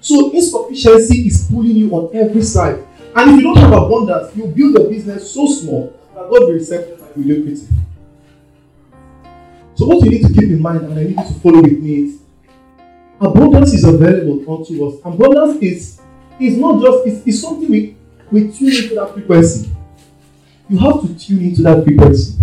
[0.00, 2.78] So insufficiency is pulling you on every side.
[3.16, 6.54] And if you don't have abundance, you build a business so small that God will
[6.54, 7.66] accept by mediocrity.
[9.74, 11.80] So what you need to keep in mind, and I need you to follow with
[11.80, 12.20] me, is
[13.20, 15.00] abundance is available unto us.
[15.04, 16.00] Abundance is
[16.40, 17.96] is not just it's, it's something we
[18.30, 19.70] we tune into that frequency.
[20.68, 22.38] You have to tune into that frequency.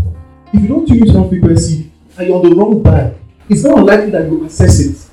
[0.53, 3.15] If you don't tune into that frequency and you're on the wrong dial,
[3.49, 5.09] it's not unlikely that you access it.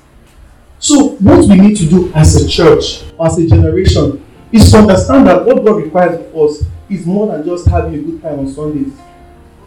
[0.79, 5.27] So, what we need to do as a church, as a generation, is to understand
[5.27, 8.47] that what God requires of us is more than just having a good time on
[8.47, 8.93] Sundays.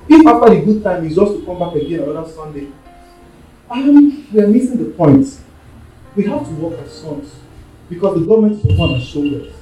[0.09, 2.69] If after the good time is just to come back again another Sunday,
[3.71, 5.27] um, we are missing the point.
[6.15, 7.35] We have to work as sons
[7.88, 9.55] because the government is upon our shoulders.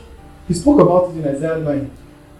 [0.49, 1.91] He spoke about it in Isaiah 9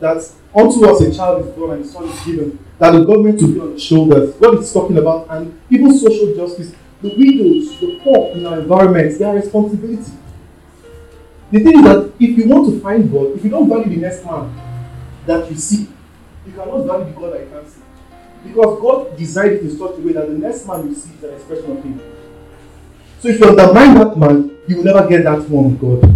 [0.01, 0.17] that
[0.55, 3.53] unto us a child is born and a son is given, that the government will
[3.53, 4.35] be on the shoulders.
[4.37, 9.19] What it's talking about, and even social justice, the widows, the poor in our environment,
[9.19, 10.13] their responsibility.
[11.53, 13.97] The thing is that if you want to find God, if you don't value the
[13.97, 14.55] next man
[15.27, 15.89] that you see,
[16.47, 17.80] you cannot value the God that you can't see.
[18.45, 21.25] Because God designed it in such a way that the next man you see is
[21.25, 22.01] an expression of Him.
[23.21, 26.15] So if you undermine that man, you will never get that one God.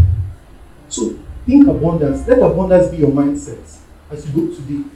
[0.88, 2.26] So think abundance.
[2.26, 3.78] Let abundance be your mindset
[4.10, 4.88] as you go today.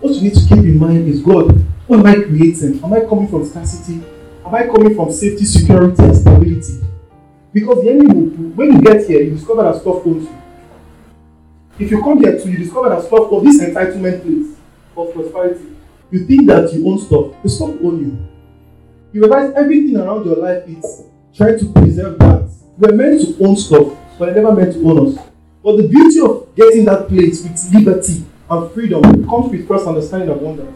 [0.00, 1.52] What you need to keep in mind is God,
[1.86, 2.82] what am I creating?
[2.82, 4.02] Am I coming from scarcity?
[4.46, 6.80] Am I coming from safety, security, and stability?
[7.52, 10.42] Because the enemy will, when you get here, you discover that stuff owns you.
[11.78, 14.56] If you come here to you discover that stuff of this entitlement place
[14.96, 15.76] of prosperity,
[16.10, 17.42] you think that you own stuff.
[17.42, 18.28] The stuff own you.
[19.12, 22.50] You realize everything around your life is trying to preserve that.
[22.78, 25.24] We're meant to own stuff, but we're never meant to own us.
[25.62, 30.30] But the beauty of getting that place with liberty and freedom comes with first understanding
[30.30, 30.74] of wonders.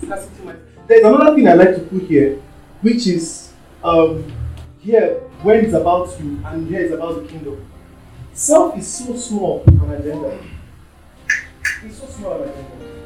[0.00, 2.40] There's another thing I like to put here,
[2.80, 4.32] which is um,
[4.80, 7.64] here when it's about you and here it's about the kingdom.
[8.32, 10.38] Self is so small an agenda.
[11.84, 13.05] It's so small an agenda.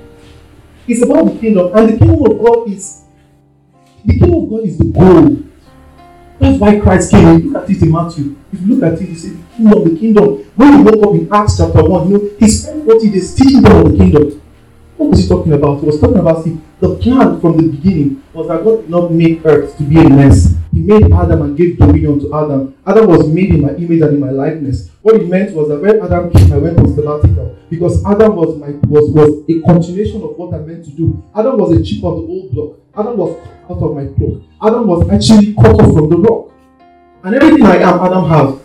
[0.91, 3.05] It's about the kingdom, and the kingdom of God is
[4.05, 5.37] the kingdom of God is the goal.
[6.41, 7.39] That's why Christ came.
[7.39, 8.37] You look at it in Matthew.
[8.53, 10.25] If you look at it, you see the kingdom, of the kingdom.
[10.57, 13.63] When you woke up in Acts chapter 1, you know, he spent 40 days teaching
[13.63, 14.43] them of the kingdom.
[14.97, 15.79] What was he talking about?
[15.79, 19.13] He was talking about see, the plan from the beginning was that God did not
[19.13, 20.57] make earth to be a mess.
[20.73, 22.77] He made Adam and gave dominion to Adam.
[22.87, 24.89] Adam was made in my image and in my likeness.
[25.03, 28.57] What it meant was that when Adam came, I went on sabbatical because Adam was
[28.57, 31.25] my was was a continuation of what I meant to do.
[31.35, 32.79] Adam was a chip of the old block.
[32.97, 34.43] Adam was out of my block.
[34.63, 36.53] Adam was actually cut off from the rock.
[37.25, 38.61] And everything I am, Adam has.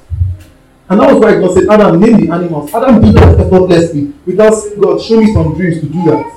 [0.88, 2.74] And that was why God said, Adam, name the animals.
[2.74, 6.32] Adam did that effortlessly without saying, God, show me some dreams to do that.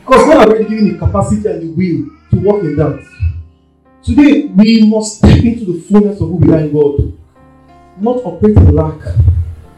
[0.00, 3.11] Because God already given the capacity and the will to walk in that.
[4.04, 7.16] Today, we must step into the fullness of who we are in God,
[8.00, 8.98] not operate in lack.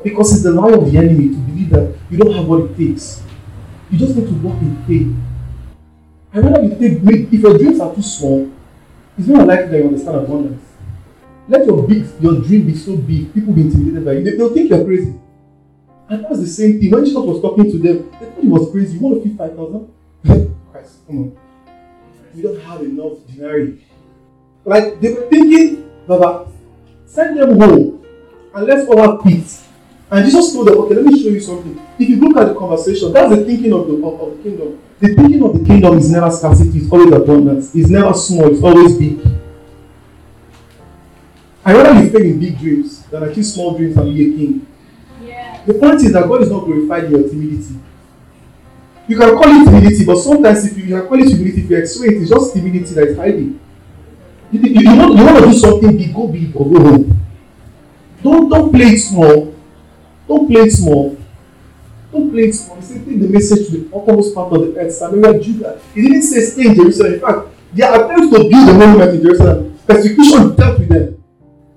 [0.03, 2.77] Because it's the lie of the enemy to believe that you don't have what it
[2.77, 3.23] takes.
[3.91, 5.15] You just need to walk in faith.
[6.33, 8.51] And whether you take make, if your dreams are too small,
[9.19, 10.63] it's not likely that you understand abundance.
[11.47, 14.25] Let your big your dream be so big, people will be intimidated by you.
[14.25, 15.21] They, will think you're crazy.
[16.09, 16.91] And that's the same thing.
[16.91, 18.95] When Jesus was talking to them, they thought he was crazy.
[18.95, 20.57] You want to feed 5,000?
[20.73, 21.39] Christ, come on.
[22.35, 23.85] We don't have enough denarii.
[24.65, 26.49] Like they were thinking, Baba,
[27.07, 28.05] send them home
[28.55, 29.67] and let's all have peace.
[30.11, 31.81] And Jesus told them, okay, let me show you something.
[31.99, 34.81] If you look at the conversation, that's the thinking of the, of, of the kingdom.
[35.01, 37.75] The thinking of the kingdom is never scarcity, it's always abundance.
[37.75, 39.21] It's never small, it's always big.
[41.65, 44.67] I rather you fail in big dreams than achieve small dreams and be a king.
[45.23, 45.65] Yeah.
[45.65, 47.75] The point is that God is not glorified in your timidity.
[49.09, 51.71] You can call it timidity, but sometimes if you, you can call it humility, if
[51.71, 53.61] you explain it, it's just timidity that is hiding.
[54.53, 57.21] You, you, you, want, you want to do something big, go big or go home.
[58.23, 59.55] Don't, don't play it small.
[60.27, 61.17] Don't play it small.
[62.13, 62.77] Don't play it small.
[62.77, 65.81] He said, take the message to the uttermost part of the earth, Samaria, Judah.
[65.95, 67.15] He didn't say stay in Jerusalem.
[67.15, 71.25] In fact, their attempts to build a monument in Jerusalem, persecution dealt with them.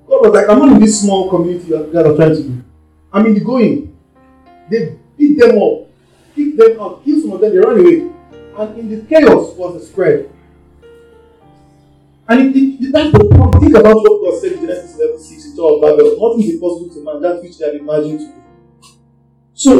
[0.07, 2.63] God was like, I'm not in this small community that God are trying to do.
[3.11, 3.97] I'm in the going.
[4.69, 5.87] They beat them up,
[6.35, 8.11] kick them out, kill some of them, they run away.
[8.57, 10.29] And in the chaos was the spread.
[12.29, 13.55] And it, it, that's the point.
[13.63, 16.11] Think about what God said in Genesis 11 6 in Tower of Babel.
[16.19, 18.43] Nothing is impossible to man, that which they have imagined to do.
[19.53, 19.71] So,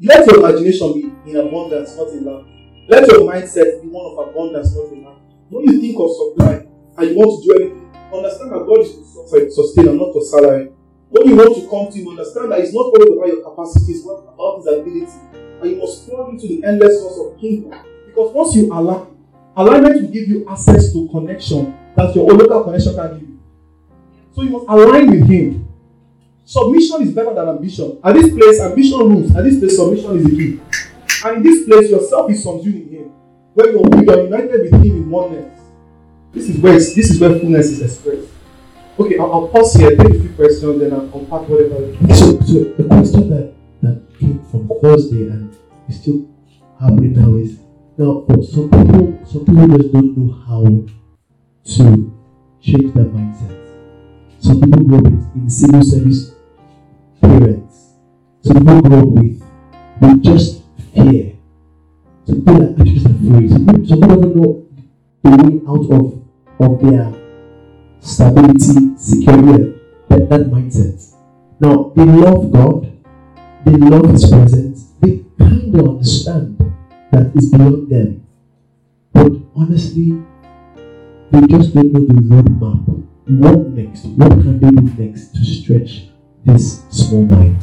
[0.00, 2.48] let your imagination be in abundance, not in lack.
[2.88, 5.20] Let your mindset be one of abundance, not in lack.
[5.52, 6.64] When you think of supply
[6.96, 10.24] and you want to do anything, understand that God is to sustain and not to
[10.24, 10.72] salary.
[11.12, 13.92] When you want to come to Him, understand that it's not always about your capacity,
[13.92, 15.20] it's about His ability.
[15.60, 17.76] And you must plug into the endless source of kingdom.
[18.06, 19.04] Because once you align,
[19.54, 23.40] alignment will give you access to connection that your own local connection can give you.
[24.32, 25.68] So you must align with Him.
[26.44, 27.98] Submission is better than ambition.
[28.02, 29.34] At this place, ambition rules.
[29.36, 30.60] At this place, submission is the key.
[31.24, 33.04] And in this place, yourself is subsumed in Him.
[33.54, 35.60] Where you are united with Him in oneness.
[36.32, 38.28] This is where this is where fullness is expressed.
[38.98, 41.92] Okay, I'll, I'll pause here, take a few questions, then I'll unpack whatever.
[42.14, 45.56] So, so the question that that came from Thursday and
[45.88, 46.28] is still
[46.78, 47.58] happening now is
[47.98, 50.99] now some people, some people just don't know how
[51.76, 52.12] to
[52.60, 53.56] change their mindset.
[54.40, 56.34] Some people grow up in civil service
[57.20, 57.94] parents.
[58.42, 59.42] Some people grow up with,
[60.00, 60.62] with just
[60.94, 61.36] fear.
[62.24, 63.50] Some people are just afraid.
[63.50, 64.66] Some people, some don't know
[65.22, 66.24] the way out of,
[66.60, 67.12] of their
[68.00, 71.14] stability, security, that, that mindset.
[71.60, 72.90] Now, they love God,
[73.64, 76.58] they love His presence, they kind of understand
[77.12, 78.26] that it's beyond them.
[79.12, 80.22] But honestly,
[81.30, 83.06] they just don't know the roadmap.
[83.26, 84.04] What next?
[84.06, 86.08] What can they do next to stretch
[86.44, 87.62] this small mind?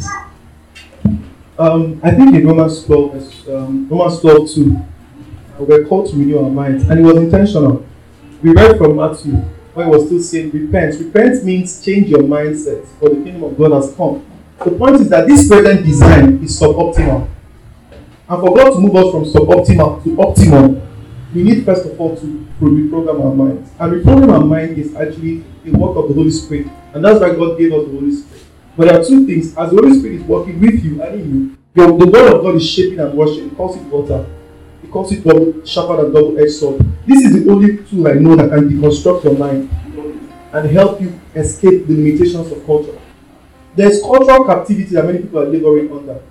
[1.59, 4.86] Um, I think in Romans 12, um, Romans 12 2,
[5.59, 7.86] we're called to renew our minds, and it was intentional.
[8.41, 9.34] We read from Matthew
[9.78, 10.99] where he was still saying, Repent.
[10.99, 14.26] Repent means change your mindset, for the kingdom of God has come.
[14.63, 17.30] The point is that this present design is suboptimal.
[18.30, 20.86] And for God to move us from suboptimal to optimal,
[21.34, 23.69] we need first of all to reprogram our minds.
[23.80, 26.67] And reprogram our mind is actually a work of the Holy Spirit.
[26.93, 28.43] And that's why God gave us the Holy Spirit.
[28.78, 29.57] But there are two things.
[29.57, 32.41] As the Holy Spirit is working with you and in you, your, the word of
[32.41, 33.47] God is shaping and washing.
[33.47, 34.25] It calls it water.
[34.84, 36.82] It calls it double sharper than double-edged sword.
[37.05, 39.69] This is the only tool I know that can deconstruct your mind
[40.53, 42.97] and help you escape the limitations of culture.
[43.75, 46.21] There's cultural captivity that many people are laboring under.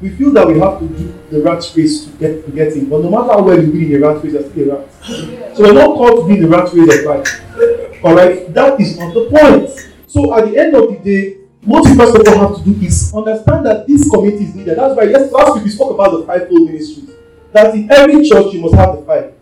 [0.00, 2.88] We feel that we have to do the rat race to get to get in,
[2.88, 5.56] but no matter how well you win in a rat race, you're still a rat.
[5.56, 8.02] So we're not called to be the rat race of life.
[8.02, 9.68] Alright, that is not the point.
[10.06, 12.80] So at the end of the day, what you first of all have to do
[12.80, 14.78] is understand that this community is needed.
[14.78, 17.10] That's why yes, last week we spoke about the fivefold ministries.
[17.52, 19.34] That in every church you must have the five.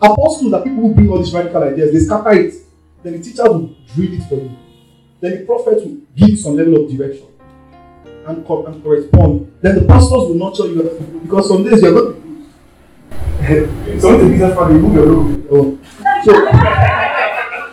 [0.00, 2.54] Apostles are people who bring all these radical ideas, they scatter it.
[3.02, 4.56] Then the teacher will drill it for you.
[5.20, 7.33] Then the prophet will give some level of direction
[8.26, 9.52] and, co- and correspond.
[9.60, 12.14] Then the pastors will nurture you because some days you're going
[13.46, 15.48] to be some of the business family move your logo.
[15.50, 15.78] Oh.
[16.24, 16.32] So,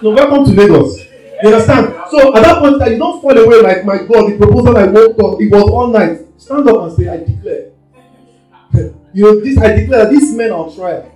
[0.02, 0.99] so welcome to Lagos.
[1.43, 1.95] You understand?
[2.12, 4.88] So at that point, that you don't fall away like my God, the proposal I
[4.88, 6.20] worked on, it was all night.
[6.38, 7.72] Stand up and say, I declare.
[9.14, 11.12] you know, this I declare these men are on trial.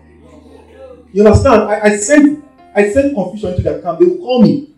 [1.12, 1.64] You understand?
[1.64, 2.44] I, I sent
[2.76, 4.00] I sent confusion into their camp.
[4.00, 4.74] They will call me.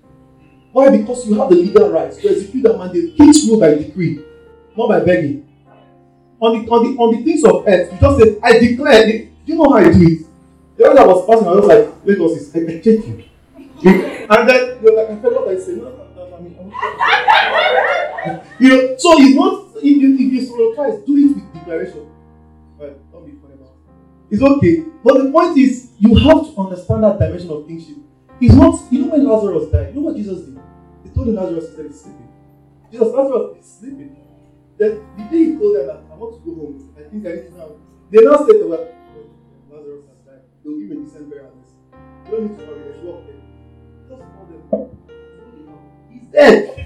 [0.72, 0.95] Why?
[0.95, 3.14] Because you have the legal rights to execute that mandate.
[3.20, 4.24] Each rule by decree,
[4.78, 5.43] not by begging.
[6.39, 9.07] On the on the on the things of earth, you just say, I declare.
[9.07, 10.28] Do you know how I do it?
[10.78, 13.23] The other was passing, I was like, Lagos is I, I check you.
[14.30, 15.73] and then you're like, I felt what I say.
[15.75, 16.07] No, no, no,
[18.59, 22.09] you know, so it's not if you if you surprise, do it with declaration.
[22.78, 24.34] Right, don't be funny about it.
[24.34, 24.84] It's okay.
[25.03, 27.97] But the point is, you have to understand that dimension of kingship.
[28.39, 30.59] It's not, you know, when Lazarus died, you know what Jesus did?
[31.03, 32.28] He told Lazarus that he's sleeping.
[32.91, 34.16] Jesus, Lazarus is sleeping.
[34.78, 37.30] Then the day he told them that I want to go home, I think I
[37.34, 37.71] need to now.
[38.11, 39.25] They now said to her, oh,
[39.73, 40.45] Lazarus has died.
[40.63, 41.51] They'll give a decent burial.
[42.25, 43.41] You don't need to worry, there's work there.
[44.05, 44.61] Just call them.
[46.13, 46.78] He's dead.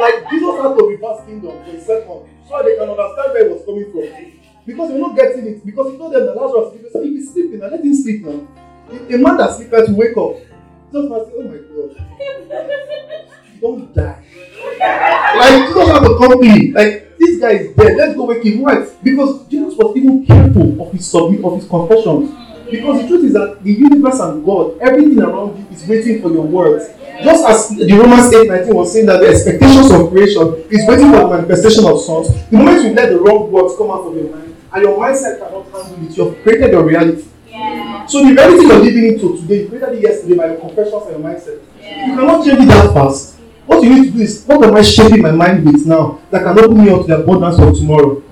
[0.00, 3.52] Like Jesus had to reverse kingdom for a second so they can understand where it
[3.52, 4.08] was coming from.
[4.64, 5.66] Because we're not getting it.
[5.66, 8.48] Because he told them that Lazarus if he's sleeping, now let him sleep now.
[8.88, 10.40] A man that sleeps to wake up.
[10.92, 11.92] Just must say, oh my god.
[13.60, 14.24] Don't die.
[15.36, 16.72] Like Jesus had to come in.
[16.72, 17.96] Like this guy is dead.
[17.96, 18.60] Let's go wake him.
[18.62, 18.86] Why?
[19.02, 22.30] Because Jesus was even careful of his submit of his confessions.
[22.70, 26.32] Because the truth is that the universe and God, everything around you is waiting for
[26.32, 26.88] your words.
[27.22, 31.10] Just as the Romans 8 19 was saying that the expectations of creation is waiting
[31.12, 34.16] for the manifestation of sons, the moment you let the wrong words come out of
[34.16, 37.24] your mind and your mindset cannot handle it, you have created your reality.
[37.48, 38.06] Yeah.
[38.06, 41.22] So the reality you're living into today, you created it yesterday by your confessions and
[41.22, 41.62] your mindset.
[41.80, 42.06] Yeah.
[42.06, 43.33] You cannot change it that fast.
[43.66, 46.42] What you need to do is, what am I shaping my mind with now that
[46.42, 48.22] can open me up to the abundance of tomorrow?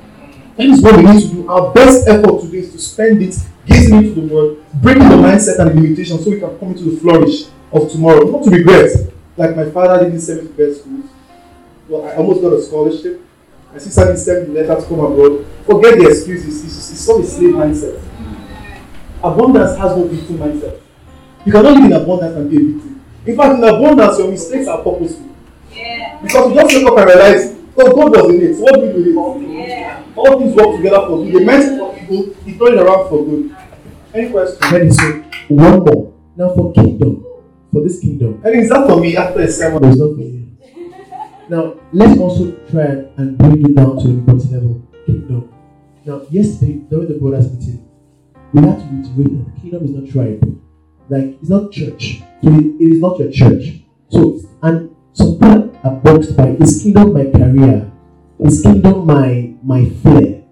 [0.57, 1.49] That is what we need to do.
[1.49, 3.35] Our best effort today is to spend it
[3.67, 6.85] gazing into the world, breaking the mindset and the limitations so we can come into
[6.85, 8.25] the flourish of tomorrow.
[8.31, 8.91] Not to regret,
[9.37, 11.07] like my father didn't send me to best schools.
[11.89, 13.23] Well, I almost got a scholarship.
[13.73, 15.47] My sister didn't send me letter to come abroad.
[15.65, 16.65] Forget the excuses.
[16.65, 18.03] It's, it's all a slave mindset.
[19.25, 20.81] Abundance has no victim mindset.
[21.47, 22.92] You cannot live in abundance and be a victim.
[23.27, 25.29] In fact, in abundance, your mistakes are purposeful.
[25.73, 26.21] Yeah.
[26.23, 28.55] Because you just wake up and realize, oh, God was in it.
[28.57, 29.15] So what do we do with it?
[29.17, 30.05] Oh, yeah.
[30.17, 31.35] All things work together for good.
[31.35, 33.57] They meant for evil, He turned it around for good.
[34.15, 34.61] Any questions?
[34.71, 36.13] Then he said, one more.
[36.37, 37.25] Now for kingdom,
[37.73, 39.83] for this kingdom, And is that for me after a sermon?
[39.83, 40.39] there's not for you.
[41.49, 42.85] Now let's also try
[43.17, 44.83] and bring it down to everybody's level.
[45.07, 45.53] Kingdom.
[46.05, 47.87] Now yesterday during the brothers meeting,
[48.53, 50.61] we had to reiterate that the kingdom is not tribe.
[51.13, 52.23] Like it's not church.
[52.43, 53.65] So it, it is not your church.
[54.09, 57.93] So and some people are boxed by is kingdom my career?
[58.41, 60.43] Is kingdom my my flair?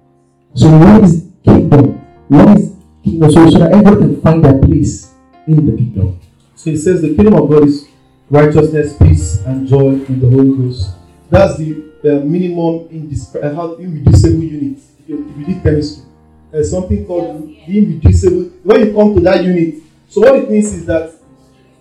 [0.55, 1.97] So what is kingdom?
[2.29, 3.31] What is kingdom?
[3.33, 5.15] So, so that everyone can find their place
[5.47, 6.21] in the kingdom.
[6.57, 7.89] So it says the kingdom of God is
[8.29, 10.91] righteousness, peace, and joy in the Holy Ghost.
[11.31, 14.79] That's the uh, minimum indis- uh, how- irreducible unit.
[14.99, 16.05] If you, if you did chemistry,
[16.51, 18.51] there's something called the irreducible.
[18.63, 19.77] When you come to that unit,
[20.11, 21.15] so what it means is that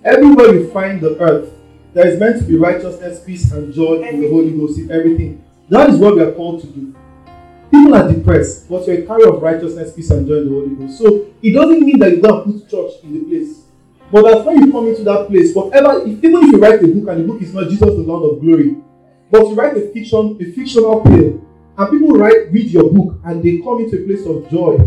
[0.04, 1.52] everywhere you find the earth,
[1.96, 5.44] there is meant to be righteousness, peace, and joy in the Holy Ghost in everything.
[5.68, 6.96] That is what we are called to do.
[7.72, 10.76] People are depressed, but you're a carrier of righteousness, peace, and joy in the Holy
[10.76, 11.00] Ghost.
[11.00, 13.64] So it doesn't mean that you and put church in the place.
[14.12, 16.88] But that's when you come into that place, whatever, if, even if you write a
[16.88, 18.76] book and the book is not Jesus, the Lord of Glory,
[19.32, 21.44] but you write a fiction, a fictional tale,
[21.80, 24.78] and people write, read your book, and they come into a place of joy,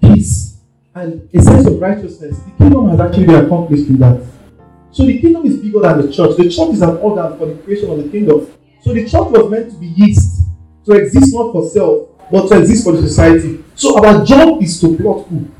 [0.00, 0.55] peace,
[0.96, 4.26] and a sense of righteousness, the kingdom has actually been accomplished in that.
[4.90, 6.38] So the kingdom is bigger than the church.
[6.38, 8.50] The church is an organ for the creation of the kingdom.
[8.80, 10.48] So the church was meant to be yeast,
[10.86, 13.62] to exist not for self, but to exist for the society.
[13.74, 15.50] So our job is to plot who.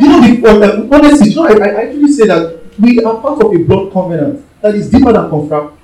[0.00, 3.44] You know, the, uh, honestly, you know, I, I actually say that we are part
[3.44, 5.76] of a blood covenant that is deeper than confirmed.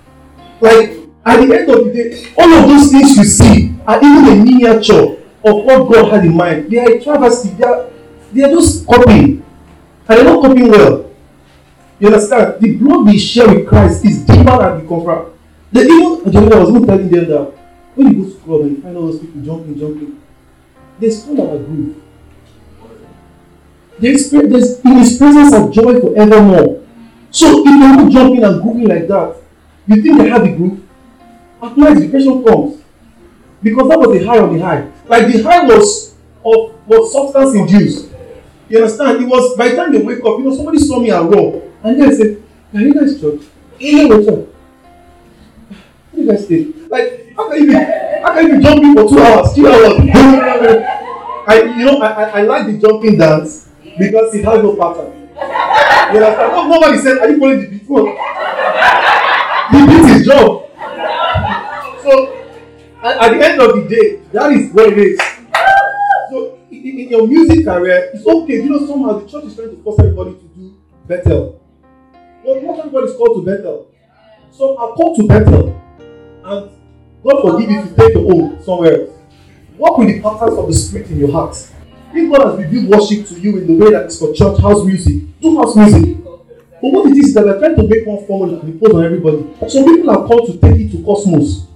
[0.62, 0.96] Like,
[1.26, 4.42] at the end of the day, all of those things you see are even a
[4.42, 6.70] miniature of what God had in mind.
[6.70, 7.50] They are a travesty.
[7.50, 7.90] They are,
[8.32, 9.44] they are just copying.
[10.08, 11.10] And they're not copying well.
[12.00, 12.60] You understand?
[12.60, 15.34] The blood we share with Christ is deeper than the confront.
[15.72, 17.52] The even Jehovah was even telling them that
[17.94, 20.22] when you go to club and you find all those people jumping, jumping,
[20.98, 22.02] there's still our groove.
[23.98, 26.86] There's, there's in his presence of joy forevermore.
[27.30, 29.36] So if you're not jumping and grooving like that,
[29.88, 30.82] you think they have a groove?
[31.60, 32.82] At night depression comes.
[33.62, 34.90] Because that was the high of the high.
[35.06, 36.14] Like the high was
[36.44, 38.07] of was substance induced.
[38.68, 39.22] You understand?
[39.22, 41.60] It was by the time they wake up, you know, somebody saw me and raw.
[41.82, 42.42] And then said,
[42.74, 43.42] Are you guys church?
[43.78, 44.34] Yeah, what's up?
[44.38, 44.48] What
[46.14, 46.76] do you guys think?
[46.90, 49.96] Like, how can you be how can you be jumping for two hours, three hours?
[51.48, 55.18] I you know I, I, I like the jumping dance because it has no pattern.
[56.12, 56.52] You understand?
[56.52, 57.88] No, nobody said, Are you following the beat?
[57.88, 58.04] No.
[59.72, 60.68] The beat is job.
[62.02, 62.34] So
[63.02, 65.20] at, at the end of the day, that is what it is.
[66.98, 68.54] In, your music career, it's okay.
[68.54, 70.76] You know, somehow the church is trying to force everybody to do
[71.06, 71.62] Bethel.
[72.44, 73.86] But not everybody is called to Bethel.
[74.50, 75.80] Some are called to Bethel.
[76.44, 76.70] And
[77.22, 79.10] God forgive you if you take your own somewhere else.
[79.76, 81.54] Work with the patterns of the spirit in your heart.
[82.12, 84.84] If God has revealed worship to you in the way that is for church house
[84.84, 86.16] music, do house music.
[86.24, 89.04] But what it is is that we're trying to make one formula and impose on
[89.04, 89.46] everybody.
[89.68, 91.68] Some people are called to take it to cosmos.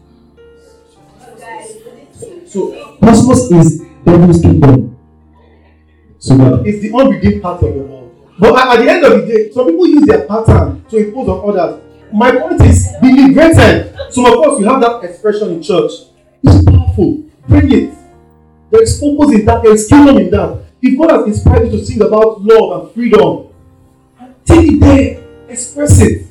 [2.48, 4.91] So cosmos is devil's kingdom.
[6.22, 8.14] So uh, it's the unredeemed part of the world.
[8.38, 11.50] But at, the end of the day, some people use their pattern to impose on
[11.50, 11.82] others.
[12.12, 13.96] My point is, be liberated.
[14.10, 15.90] Some of us, we have that expression in church.
[16.44, 17.24] It's powerful.
[17.48, 17.94] Bring it.
[18.70, 19.64] There is purpose in that.
[19.64, 20.62] There is kingdom in that.
[20.80, 23.48] If God has inspired you to sing about love and freedom,
[24.44, 25.24] take it there.
[25.48, 26.28] Express it.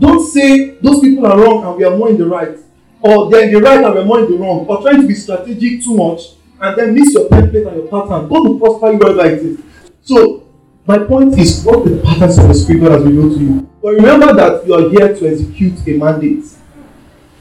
[0.00, 2.58] Don't say those people are wrong and we are more in the right.
[3.00, 4.66] Or they're in the right and we're more in the wrong.
[4.66, 8.28] Or trying to be strategic too much and then miss your template and your pattern.
[8.28, 9.60] God will prosper you wherever it is.
[10.02, 10.46] So,
[10.86, 13.70] my point is, what the patterns of the Spirit has revealed to you.
[13.82, 16.44] But remember that you are here to execute a mandate.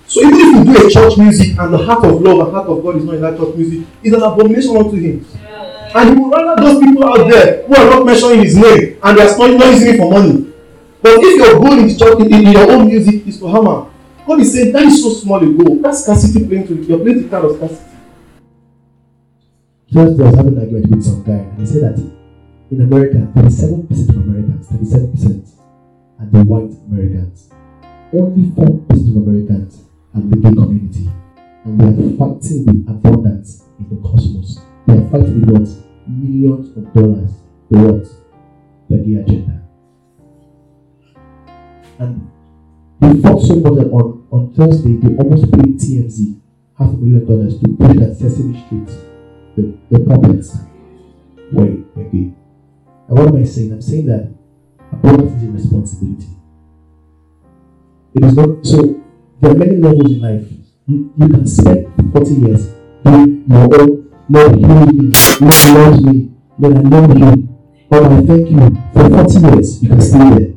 [0.07, 2.67] So even if you do a church music and the heart of love and heart
[2.67, 5.25] of God is not in that church music, it's an abomination unto him.
[5.95, 9.17] And he will rather those people out there who are not mentioning his name and
[9.17, 10.53] they are not, using it for money.
[11.01, 13.89] But if your goal in church in, your own music is to hammer,
[14.25, 15.81] God is saying that is so small a goal.
[15.81, 17.92] That's scarcity playing to you're playing the kind of scarcity.
[19.93, 21.99] Just was having an argument with some guy and he said that
[22.71, 25.53] in America, 37% of Americans, 37%
[26.19, 27.51] are the white Americans.
[28.11, 29.83] Only 4% of Americans
[30.15, 31.11] are the gay community.
[31.63, 34.61] And they are fighting with abundance in the cosmos.
[34.87, 35.69] They are fighting with what?
[36.09, 37.31] Millions of dollars.
[37.69, 38.07] The what?
[38.89, 39.61] The gay agenda.
[41.99, 42.31] And
[42.99, 46.41] they fought so much that on, on Thursday they almost paid TMZ
[46.79, 49.12] half a million dollars to push that Sesame Street,
[49.55, 50.57] the, the puppets,
[51.51, 52.33] way gay.
[53.07, 53.73] And what am I saying?
[53.73, 54.33] I'm saying that
[54.91, 56.27] abundance is a responsibility.
[58.15, 59.01] It is not so
[59.41, 60.47] there are many levels in life.
[60.87, 62.67] You, you can spend 40 years
[63.03, 67.49] doing your own Lord heal me, Lord love me, Lord I love you.
[67.91, 68.77] Lord I thank you.
[68.93, 70.53] For 40 years you can stay there.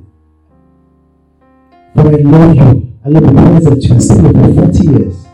[1.94, 2.98] But I love you.
[3.04, 5.26] I love the presence you can stay there for 40 years.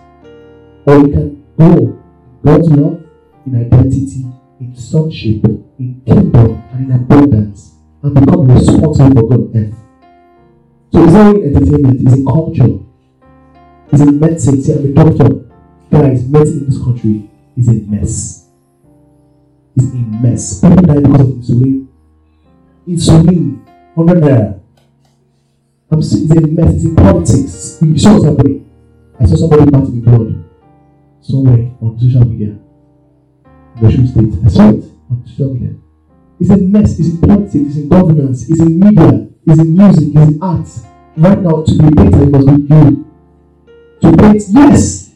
[0.86, 2.02] Or you can go
[2.42, 3.01] God's love
[3.46, 4.26] in identity,
[4.60, 5.44] in sonship,
[5.78, 9.74] in kingdom, and in abundance, and become responsible for God earth.
[10.92, 12.78] So it's not in entertainment, it's in culture.
[13.92, 14.62] It's in medicine.
[14.62, 15.48] See, I'm a doctor.
[15.90, 18.48] Guys, medicine in this country is a mess.
[19.76, 20.60] It's a mess.
[20.60, 21.88] People die because of insulin.
[22.86, 23.64] Insulin,
[23.94, 24.60] 100 naira.
[25.92, 26.74] It's a mess.
[26.74, 27.78] It's in politics.
[27.82, 28.70] You saw what's happening.
[29.20, 30.44] I saw somebody parting in blood
[31.20, 32.58] somewhere on social media.
[33.82, 34.34] In the state.
[34.44, 35.76] I saw it.
[36.38, 36.98] It's a mess.
[36.98, 37.54] It's in politics.
[37.54, 38.48] It's in governance.
[38.48, 39.28] It's in media.
[39.44, 40.08] It's in music.
[40.14, 40.86] It's in arts.
[41.16, 43.12] Right now, to be better, it must be you.
[44.00, 45.14] To paint, yes.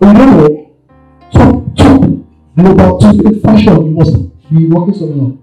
[0.00, 0.76] Oh, you know,
[1.32, 2.00] top, top,
[2.56, 4.14] global, to in fashion, you must
[4.50, 5.38] be working somehow.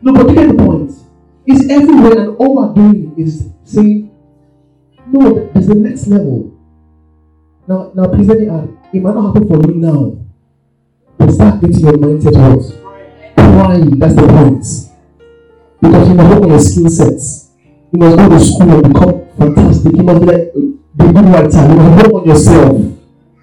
[0.00, 0.92] No, but get the point.
[1.44, 4.10] It's everywhere, and all we're doing is saying,
[5.08, 6.55] no, there's the next level.
[7.68, 10.16] Now, now, please let me add, it might not happen for you now.
[11.18, 13.34] But start getting your mindset what?
[13.34, 14.64] Prime, that's the point.
[15.80, 17.50] Because you must work on your skill sets.
[17.92, 19.96] You must go to school and become fantastic.
[19.96, 21.68] You must be like the good writer.
[21.68, 22.82] You must work on yourself.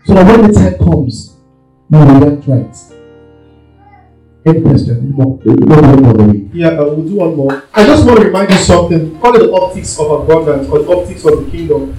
[0.05, 1.35] So that when the time comes,
[1.89, 2.75] you will react right.
[4.45, 4.97] Any question?
[4.99, 5.39] Any more?
[6.53, 7.63] Yeah, uh, we'll do one more.
[7.73, 9.19] I just want to remind you something.
[9.19, 11.97] Call it the optics of abundance or the optics of the kingdom.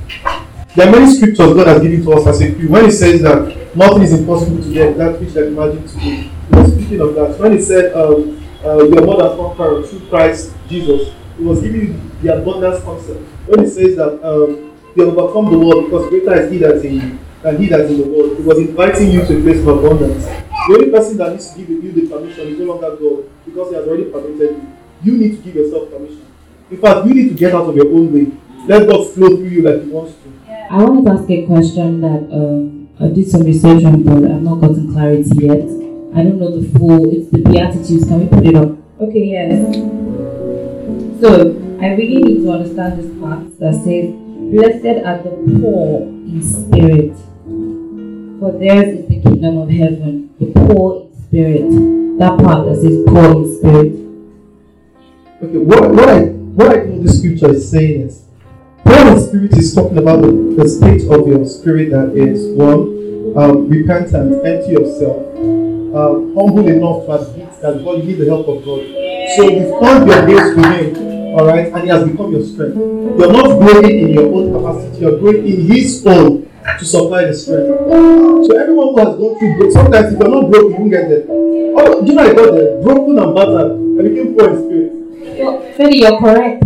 [0.77, 2.51] There are many scriptures God has given to us as a.
[2.67, 6.01] When He says that nothing is impossible to them, that which they imagine to do.
[6.01, 7.39] He was speaking of that.
[7.39, 11.81] When He said, um, uh, "You are more conqueror through Christ Jesus," He was giving
[11.81, 13.21] you the abundance concept.
[13.47, 16.75] When He says that um, you have overcome the world because greater is He that
[16.77, 19.39] is in you than He that is in the world, He was inviting you to
[19.39, 20.25] a place of abundance.
[20.25, 23.69] The only person that needs to give you the permission is no longer God because
[23.71, 24.67] He has already permitted you.
[25.05, 26.27] You need to give yourself permission.
[26.71, 28.33] In fact, you need to get out of your own way.
[28.67, 30.24] Let God flow through you like He wants to.
[30.75, 34.43] I wanted to ask a question that um, I did some research on, but I've
[34.43, 35.71] not gotten clarity yet.
[36.19, 37.15] I don't know the full.
[37.15, 38.09] It's the Beatitudes.
[38.09, 38.77] Can we put it up?
[39.01, 39.73] Okay, yes.
[41.21, 44.11] So I really need to understand this part that says,
[44.51, 45.31] "Blessed are the
[45.63, 47.15] poor in spirit,
[48.41, 52.19] for theirs is the kingdom of heaven." The poor in spirit.
[52.19, 53.93] That part that says poor in spirit.
[55.41, 56.21] Okay, what, what I
[56.59, 58.24] what I know this scripture is saying is
[58.95, 63.35] poor in spirit is talking about the, the state of your spirit that is one,
[63.37, 65.19] um, repentant, empty yourself,
[65.95, 68.83] um, humble enough to admit that God, you need the help of God.
[69.37, 72.77] So you've turned your gaze to Him, all right, and He has become your strength.
[72.77, 77.35] You're not growing in your own capacity, you're growing in His own to supply the
[77.35, 77.67] strength.
[78.47, 81.25] So everyone who has gone through, sometimes if you're not broke, you won't get there.
[81.29, 82.83] Oh, do you know I got there?
[82.83, 83.73] Broken and battered.
[83.99, 84.93] I became poor in spirit.
[85.41, 86.65] Well, Feli, you're correct.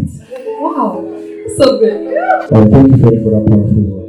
[1.59, 2.07] So good.
[2.51, 4.07] Thank you, for that powerful word.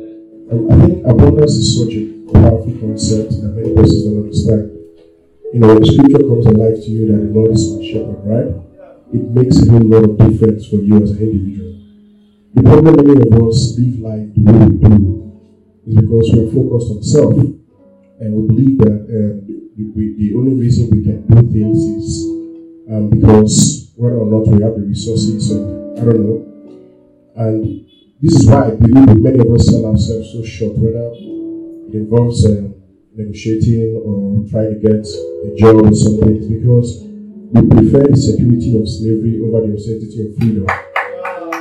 [0.54, 4.70] I think abundance is such a powerful concept that many persons don't understand.
[5.54, 8.22] You know, when the scripture comes alive to you that the Lord is my shepherd,
[8.22, 8.54] right?
[9.18, 11.74] It makes a whole lot of difference for you as an individual.
[12.54, 14.96] The problem many of us live life the way we do
[15.90, 17.34] is because we are focused on self.
[18.22, 19.34] And we believe that um,
[19.98, 22.30] we, the only reason we can do things is
[22.94, 26.49] um, because whether or not we have the resources or I don't know.
[27.40, 27.88] And
[28.22, 32.46] this is why I believe many of us sell ourselves so short, whether it involves
[32.46, 32.76] um,
[33.16, 37.00] negotiating or trying to get a job or something, because
[37.56, 40.68] we prefer the security of slavery over the uncertainty of freedom.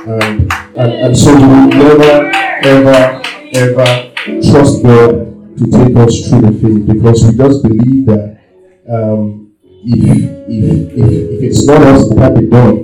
[0.03, 2.27] And, and, and so we never,
[2.67, 3.23] ever,
[3.55, 4.11] ever
[4.51, 8.37] trust God to take us through the faith because we just believe that
[8.91, 12.77] um, if, if, if, if it's not us, it can't be done.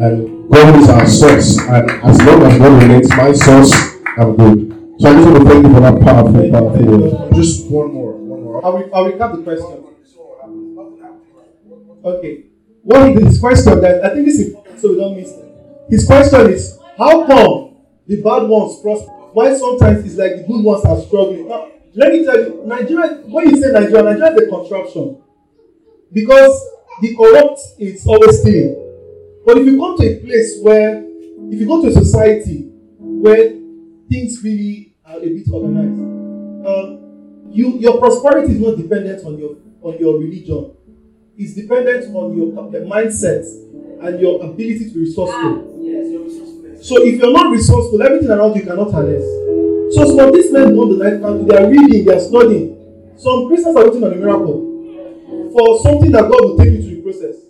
[0.00, 3.72] And God is our source, and as long as God remains my source,
[4.16, 5.00] I'm good.
[5.00, 7.34] So I just want to thank you for that powerful, powerful word.
[7.34, 8.64] Just one more, one more.
[8.64, 9.84] I'll, re- I'll recap the question.
[12.04, 12.44] Okay.
[12.82, 15.44] What he his question that I think this is important so we don't miss it.
[15.90, 17.76] His question is how come
[18.06, 21.48] the bad ones prosper Why sometimes it's like the good ones are struggling?
[21.48, 25.20] Now, let me tell you, Nigeria, when you say Nigeria, Nigeria is a construction.
[26.12, 26.54] Because
[27.00, 28.83] the corrupt is always stealing.
[29.44, 31.04] But if you come to a place where,
[31.50, 32.68] if you go to a society
[32.98, 33.50] where
[34.08, 36.00] things really are a bit organized,
[36.66, 37.00] um,
[37.50, 40.72] you your prosperity is not dependent on your on your religion.
[41.36, 43.44] It's dependent on your cap- mindset
[44.02, 45.70] and your ability to be resourceful.
[46.80, 49.24] So if you're not resourceful, everything around you cannot harness.
[49.94, 52.76] So some these men know the night country, they are reading, they are studying.
[53.16, 54.60] Some Christians are waiting on a miracle
[55.52, 57.43] for something that God will take you through the process.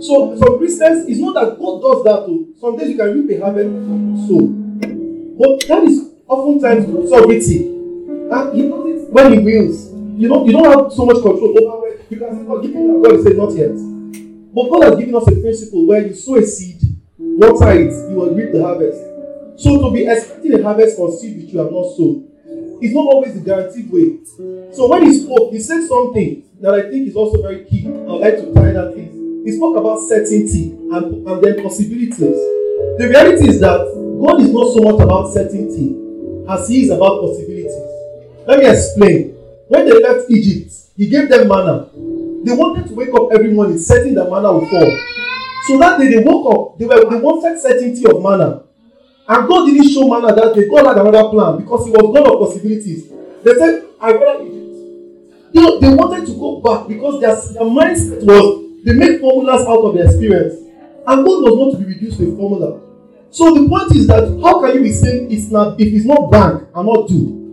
[0.00, 2.54] So some Christians, it's not that God does that too.
[2.60, 3.70] Some days you can reap a harvest
[4.28, 4.36] so.
[5.38, 7.66] But that is oftentimes sovereignty.
[7.66, 9.90] And he does it when he wills.
[10.20, 12.74] You don't you don't have so much control over where you can say God give
[12.74, 13.02] me that.
[13.02, 13.74] God say not yet.
[14.54, 16.80] But God has given us a principle where you sow a seed,
[17.18, 19.00] water it, you will reap the harvest.
[19.56, 22.28] So to be expecting a harvest for seed which you have not sown
[22.80, 24.18] is not always the guaranteed way.
[24.72, 27.86] So when he spoke, he said something that I think is also very key.
[27.86, 29.13] I'd like to tie that in.
[29.44, 32.18] He spoke about certainty and, and then possibilities.
[32.96, 33.76] The reality is that
[34.20, 35.92] God is not so much about certainty
[36.48, 37.76] as he is about possibilities.
[38.46, 39.30] Let me explain.
[39.68, 41.88] When they left Egypt, he gave them manna.
[42.44, 44.98] They wanted to wake up every morning certain that manna would fall.
[45.66, 48.62] So that day they woke up, they were they wanted certainty of manna.
[49.28, 50.68] And God didn't show manna that day.
[50.68, 53.08] God had another plan because He was God of possibilities.
[53.42, 54.60] They said, I rather Egypt.
[55.52, 59.66] You know, they wanted to go back because their, their mindset was they make formulas
[59.66, 60.54] out of their experience.
[61.06, 62.80] And God was not to be reduced to a formula.
[63.30, 66.30] So the point is that how can you be saying it's not if it's not
[66.30, 67.44] bank and not do?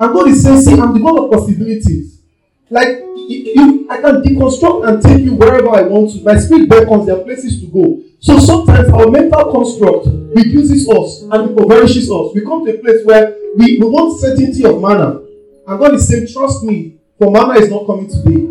[0.00, 2.22] And God is saying, see, I'm the God of possibilities.
[2.70, 6.22] Like you, I can deconstruct and take you wherever I want to.
[6.22, 8.02] My spirit beckons, there are places to go.
[8.20, 12.34] So sometimes our mental construct reduces us and impoverishes us.
[12.34, 15.20] We come to a place where we, we want certainty of manna.
[15.66, 18.47] And God is saying, trust me, for manna is not coming today.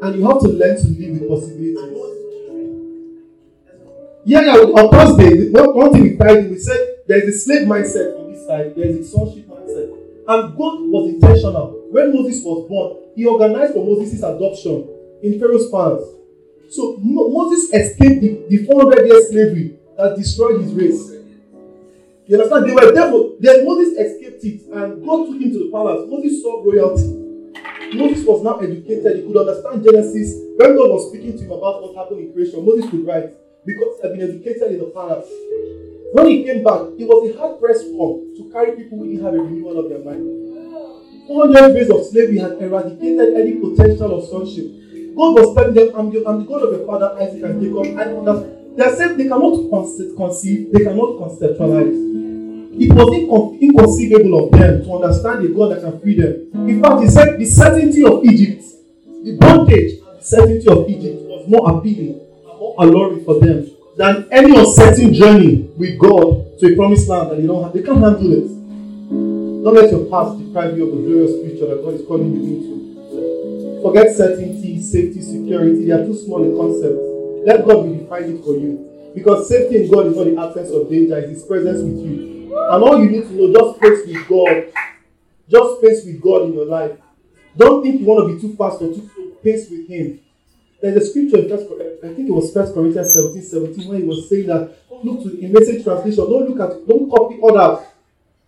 [0.00, 2.14] And you have to learn to live with possibilities.
[4.24, 6.76] Yeah, yeah, on Thursday, one, one thing we tried, we said
[7.06, 9.90] there is a slave mindset on this side, there's a sonship mindset.
[10.28, 11.86] And God was intentional.
[11.90, 14.86] When Moses was born, he organized for Moses' adoption
[15.22, 16.06] in Pharaoh's palace.
[16.68, 21.10] So Mo- Moses escaped the, the 400 year slavery that destroyed his race.
[22.26, 22.66] You understand?
[22.68, 26.06] They were but then Moses escaped it and God took him to the palace.
[26.06, 27.27] Moses saw royalty.
[27.94, 29.16] Moses was now educated.
[29.16, 30.36] He could understand Genesis.
[30.56, 33.32] When God was speaking to him about what happened in creation, Moses could write
[33.64, 35.28] because he had been educated in the palace.
[36.12, 39.24] When he came back, it was a hard pressed form to carry people who didn't
[39.24, 40.24] have a renewal of their mind.
[41.28, 44.72] 400 years of slavery had eradicated any potential of sonship.
[45.14, 47.84] God was telling them, I'm the, I'm the God of your father Isaac and Jacob.
[48.00, 52.27] And they are saying they cannot conceive, they cannot conceptualize.
[52.80, 56.50] It was incon- inconceivable of them to understand a God that can free them.
[56.68, 58.62] In fact, he said the certainty of Egypt,
[59.24, 63.68] the bondage and the certainty of Egypt was more appealing and more alluring for them
[63.96, 67.72] than any uncertain journey with God to a promised land that they don't have.
[67.72, 68.46] They can't handle it.
[69.64, 72.42] Don't let your past deprive you of the glorious future that God is calling you
[72.46, 73.82] into.
[73.82, 75.84] Forget certainty, safety, security.
[75.86, 76.94] They are too small a concept.
[77.46, 78.86] Let God redefine it for you.
[79.14, 82.37] Because safety in God is not the absence of danger, it's His presence with you.
[82.50, 84.72] And all you need to know, just face with God.
[85.48, 86.98] Just face with God in your life.
[87.56, 89.26] Don't think you want to be too fast or too slow.
[89.42, 90.20] Pace with Him.
[90.80, 91.66] There's a scripture in First,
[92.04, 95.22] I think it was First Corinthians 17, 17, where he was saying that don't look
[95.24, 97.84] to in message translation, don't look at, don't copy others.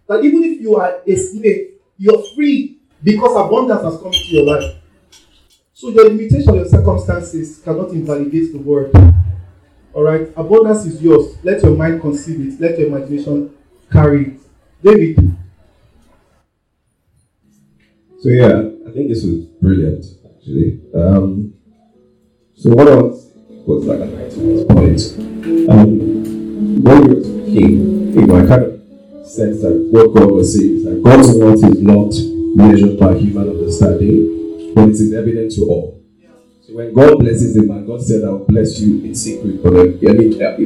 [0.07, 4.44] That even if you are a slave, you're free because abundance has come into your
[4.44, 4.76] life.
[5.72, 8.92] So your limitation, your circumstances cannot invalidate the word.
[9.92, 11.36] All right, abundance is yours.
[11.42, 12.61] Let your mind conceive it.
[12.61, 13.57] Let your imagination
[13.91, 14.36] carry.
[14.82, 15.36] David.
[18.20, 20.80] So yeah, I think this was brilliant actually.
[20.95, 21.55] Um,
[22.55, 23.30] so what else
[23.66, 25.01] was like an item point?
[25.70, 30.57] Um, when you were speaking, you know, I kind of sense that what God was
[30.57, 32.12] saying is that God's word is not
[32.57, 36.03] measured by human understanding, but it is evident to all.
[36.62, 40.12] So when God blesses a man, God said, "I'll bless you in secret," but I
[40.12, 40.57] mean, uh,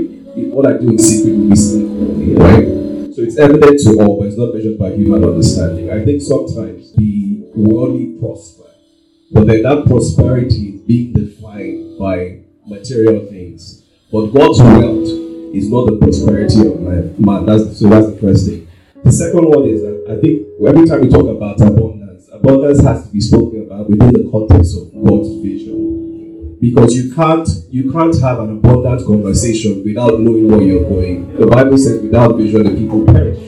[0.55, 2.94] what I do in secret will be seen, right?
[3.15, 5.89] So it's evident to all, but it's not measured by human understanding.
[5.89, 8.65] I think sometimes the worldly prosper,
[9.31, 13.85] but then that prosperity is being defined by material things.
[14.11, 15.07] But God's wealth
[15.55, 17.15] is not the prosperity of man.
[17.17, 17.47] man.
[17.47, 18.67] That's, so that's the first thing.
[19.05, 23.13] The second one is I think every time we talk about abundance, abundance has to
[23.13, 25.84] be spoken about within the context of God's vision.
[26.65, 31.37] Because you can't you can't have an abundant conversation without knowing where you're going.
[31.37, 33.39] The Bible says without vision the people perish.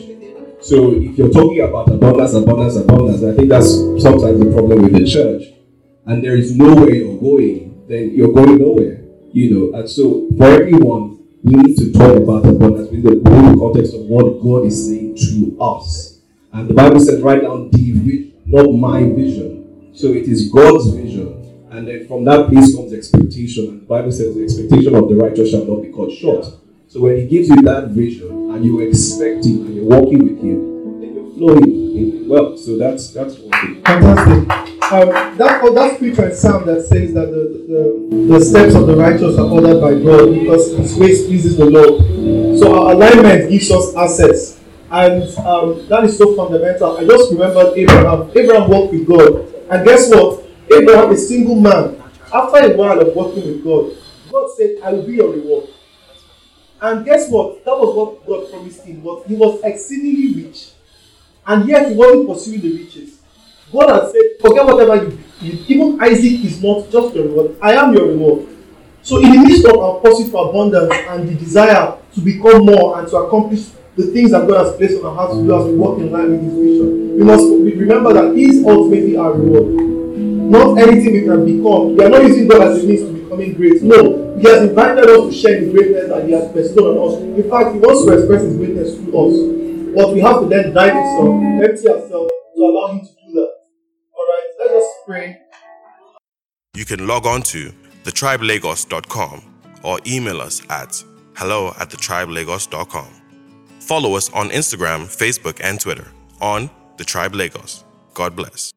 [0.60, 3.72] So if you're talking about abundance, abundance, abundance, I think that's
[4.04, 5.44] sometimes the problem with the church.
[6.04, 9.00] And there is nowhere you're going, then you're going nowhere.
[9.32, 13.56] You know, and so for everyone, we need to talk about abundance within the, the
[13.58, 16.20] context of what God is saying to us.
[16.52, 19.92] And the Bible says, write down the not my vision.
[19.94, 21.45] So it is God's vision.
[21.76, 23.68] And then from that place comes expectation.
[23.68, 26.46] And the Bible says the expectation of the righteous shall not be cut short.
[26.88, 30.40] So when he gives you that vision and you expect him and you're walking with
[30.40, 32.56] him, then you're flowing well.
[32.56, 33.82] So that's that's one thing.
[33.84, 34.66] Fantastic.
[34.90, 38.86] Um, that oh, that scripture in Psalm that says that the, the, the steps of
[38.86, 42.58] the righteous are ordered by God because His ways pleases the Lord.
[42.58, 44.60] So our alignment gives us access,
[44.90, 46.96] and um, that is so fundamental.
[46.96, 48.30] I just remembered Abraham.
[48.34, 50.35] Abraham walked with God, and guess what?
[50.72, 52.02] Abraham, a single man,
[52.32, 53.96] after a while of working with God,
[54.30, 55.68] God said, "I will be your reward."
[56.80, 57.64] And guess what?
[57.64, 59.00] That was what God promised him.
[59.00, 60.70] But he was exceedingly rich,
[61.46, 63.16] and yet he wasn't pursuing the riches.
[63.72, 65.10] God had said, forget whatever you
[65.52, 65.64] do.
[65.66, 67.56] Even Isaac is not just your reward.
[67.60, 68.46] I am your reward.
[69.02, 72.98] So in the midst of our pursuit for abundance and the desire to become more
[72.98, 75.64] and to accomplish the things that God has placed on our hearts to do as
[75.64, 79.32] we walk in line with His vision, we must remember that He is ultimately our
[79.32, 79.95] reward.
[80.50, 81.96] Not anything we can become.
[81.96, 83.82] We are not using God as a means to becoming great.
[83.82, 87.20] No, He has invited us to share the greatness that He has bestowed on us.
[87.22, 89.34] In fact, He wants to express His greatness through us.
[89.96, 93.50] But we have to then die ourselves, empty ourselves to allow Him to do that.
[94.14, 95.38] All right, let us pray.
[96.74, 97.72] You can log on to
[98.04, 99.42] thetribelagos.com
[99.82, 101.02] or email us at
[101.36, 103.08] hello at thetribelagos.com.
[103.80, 106.08] Follow us on Instagram, Facebook, and Twitter
[106.40, 107.84] on The Tribe Lagos.
[108.14, 108.72] God bless.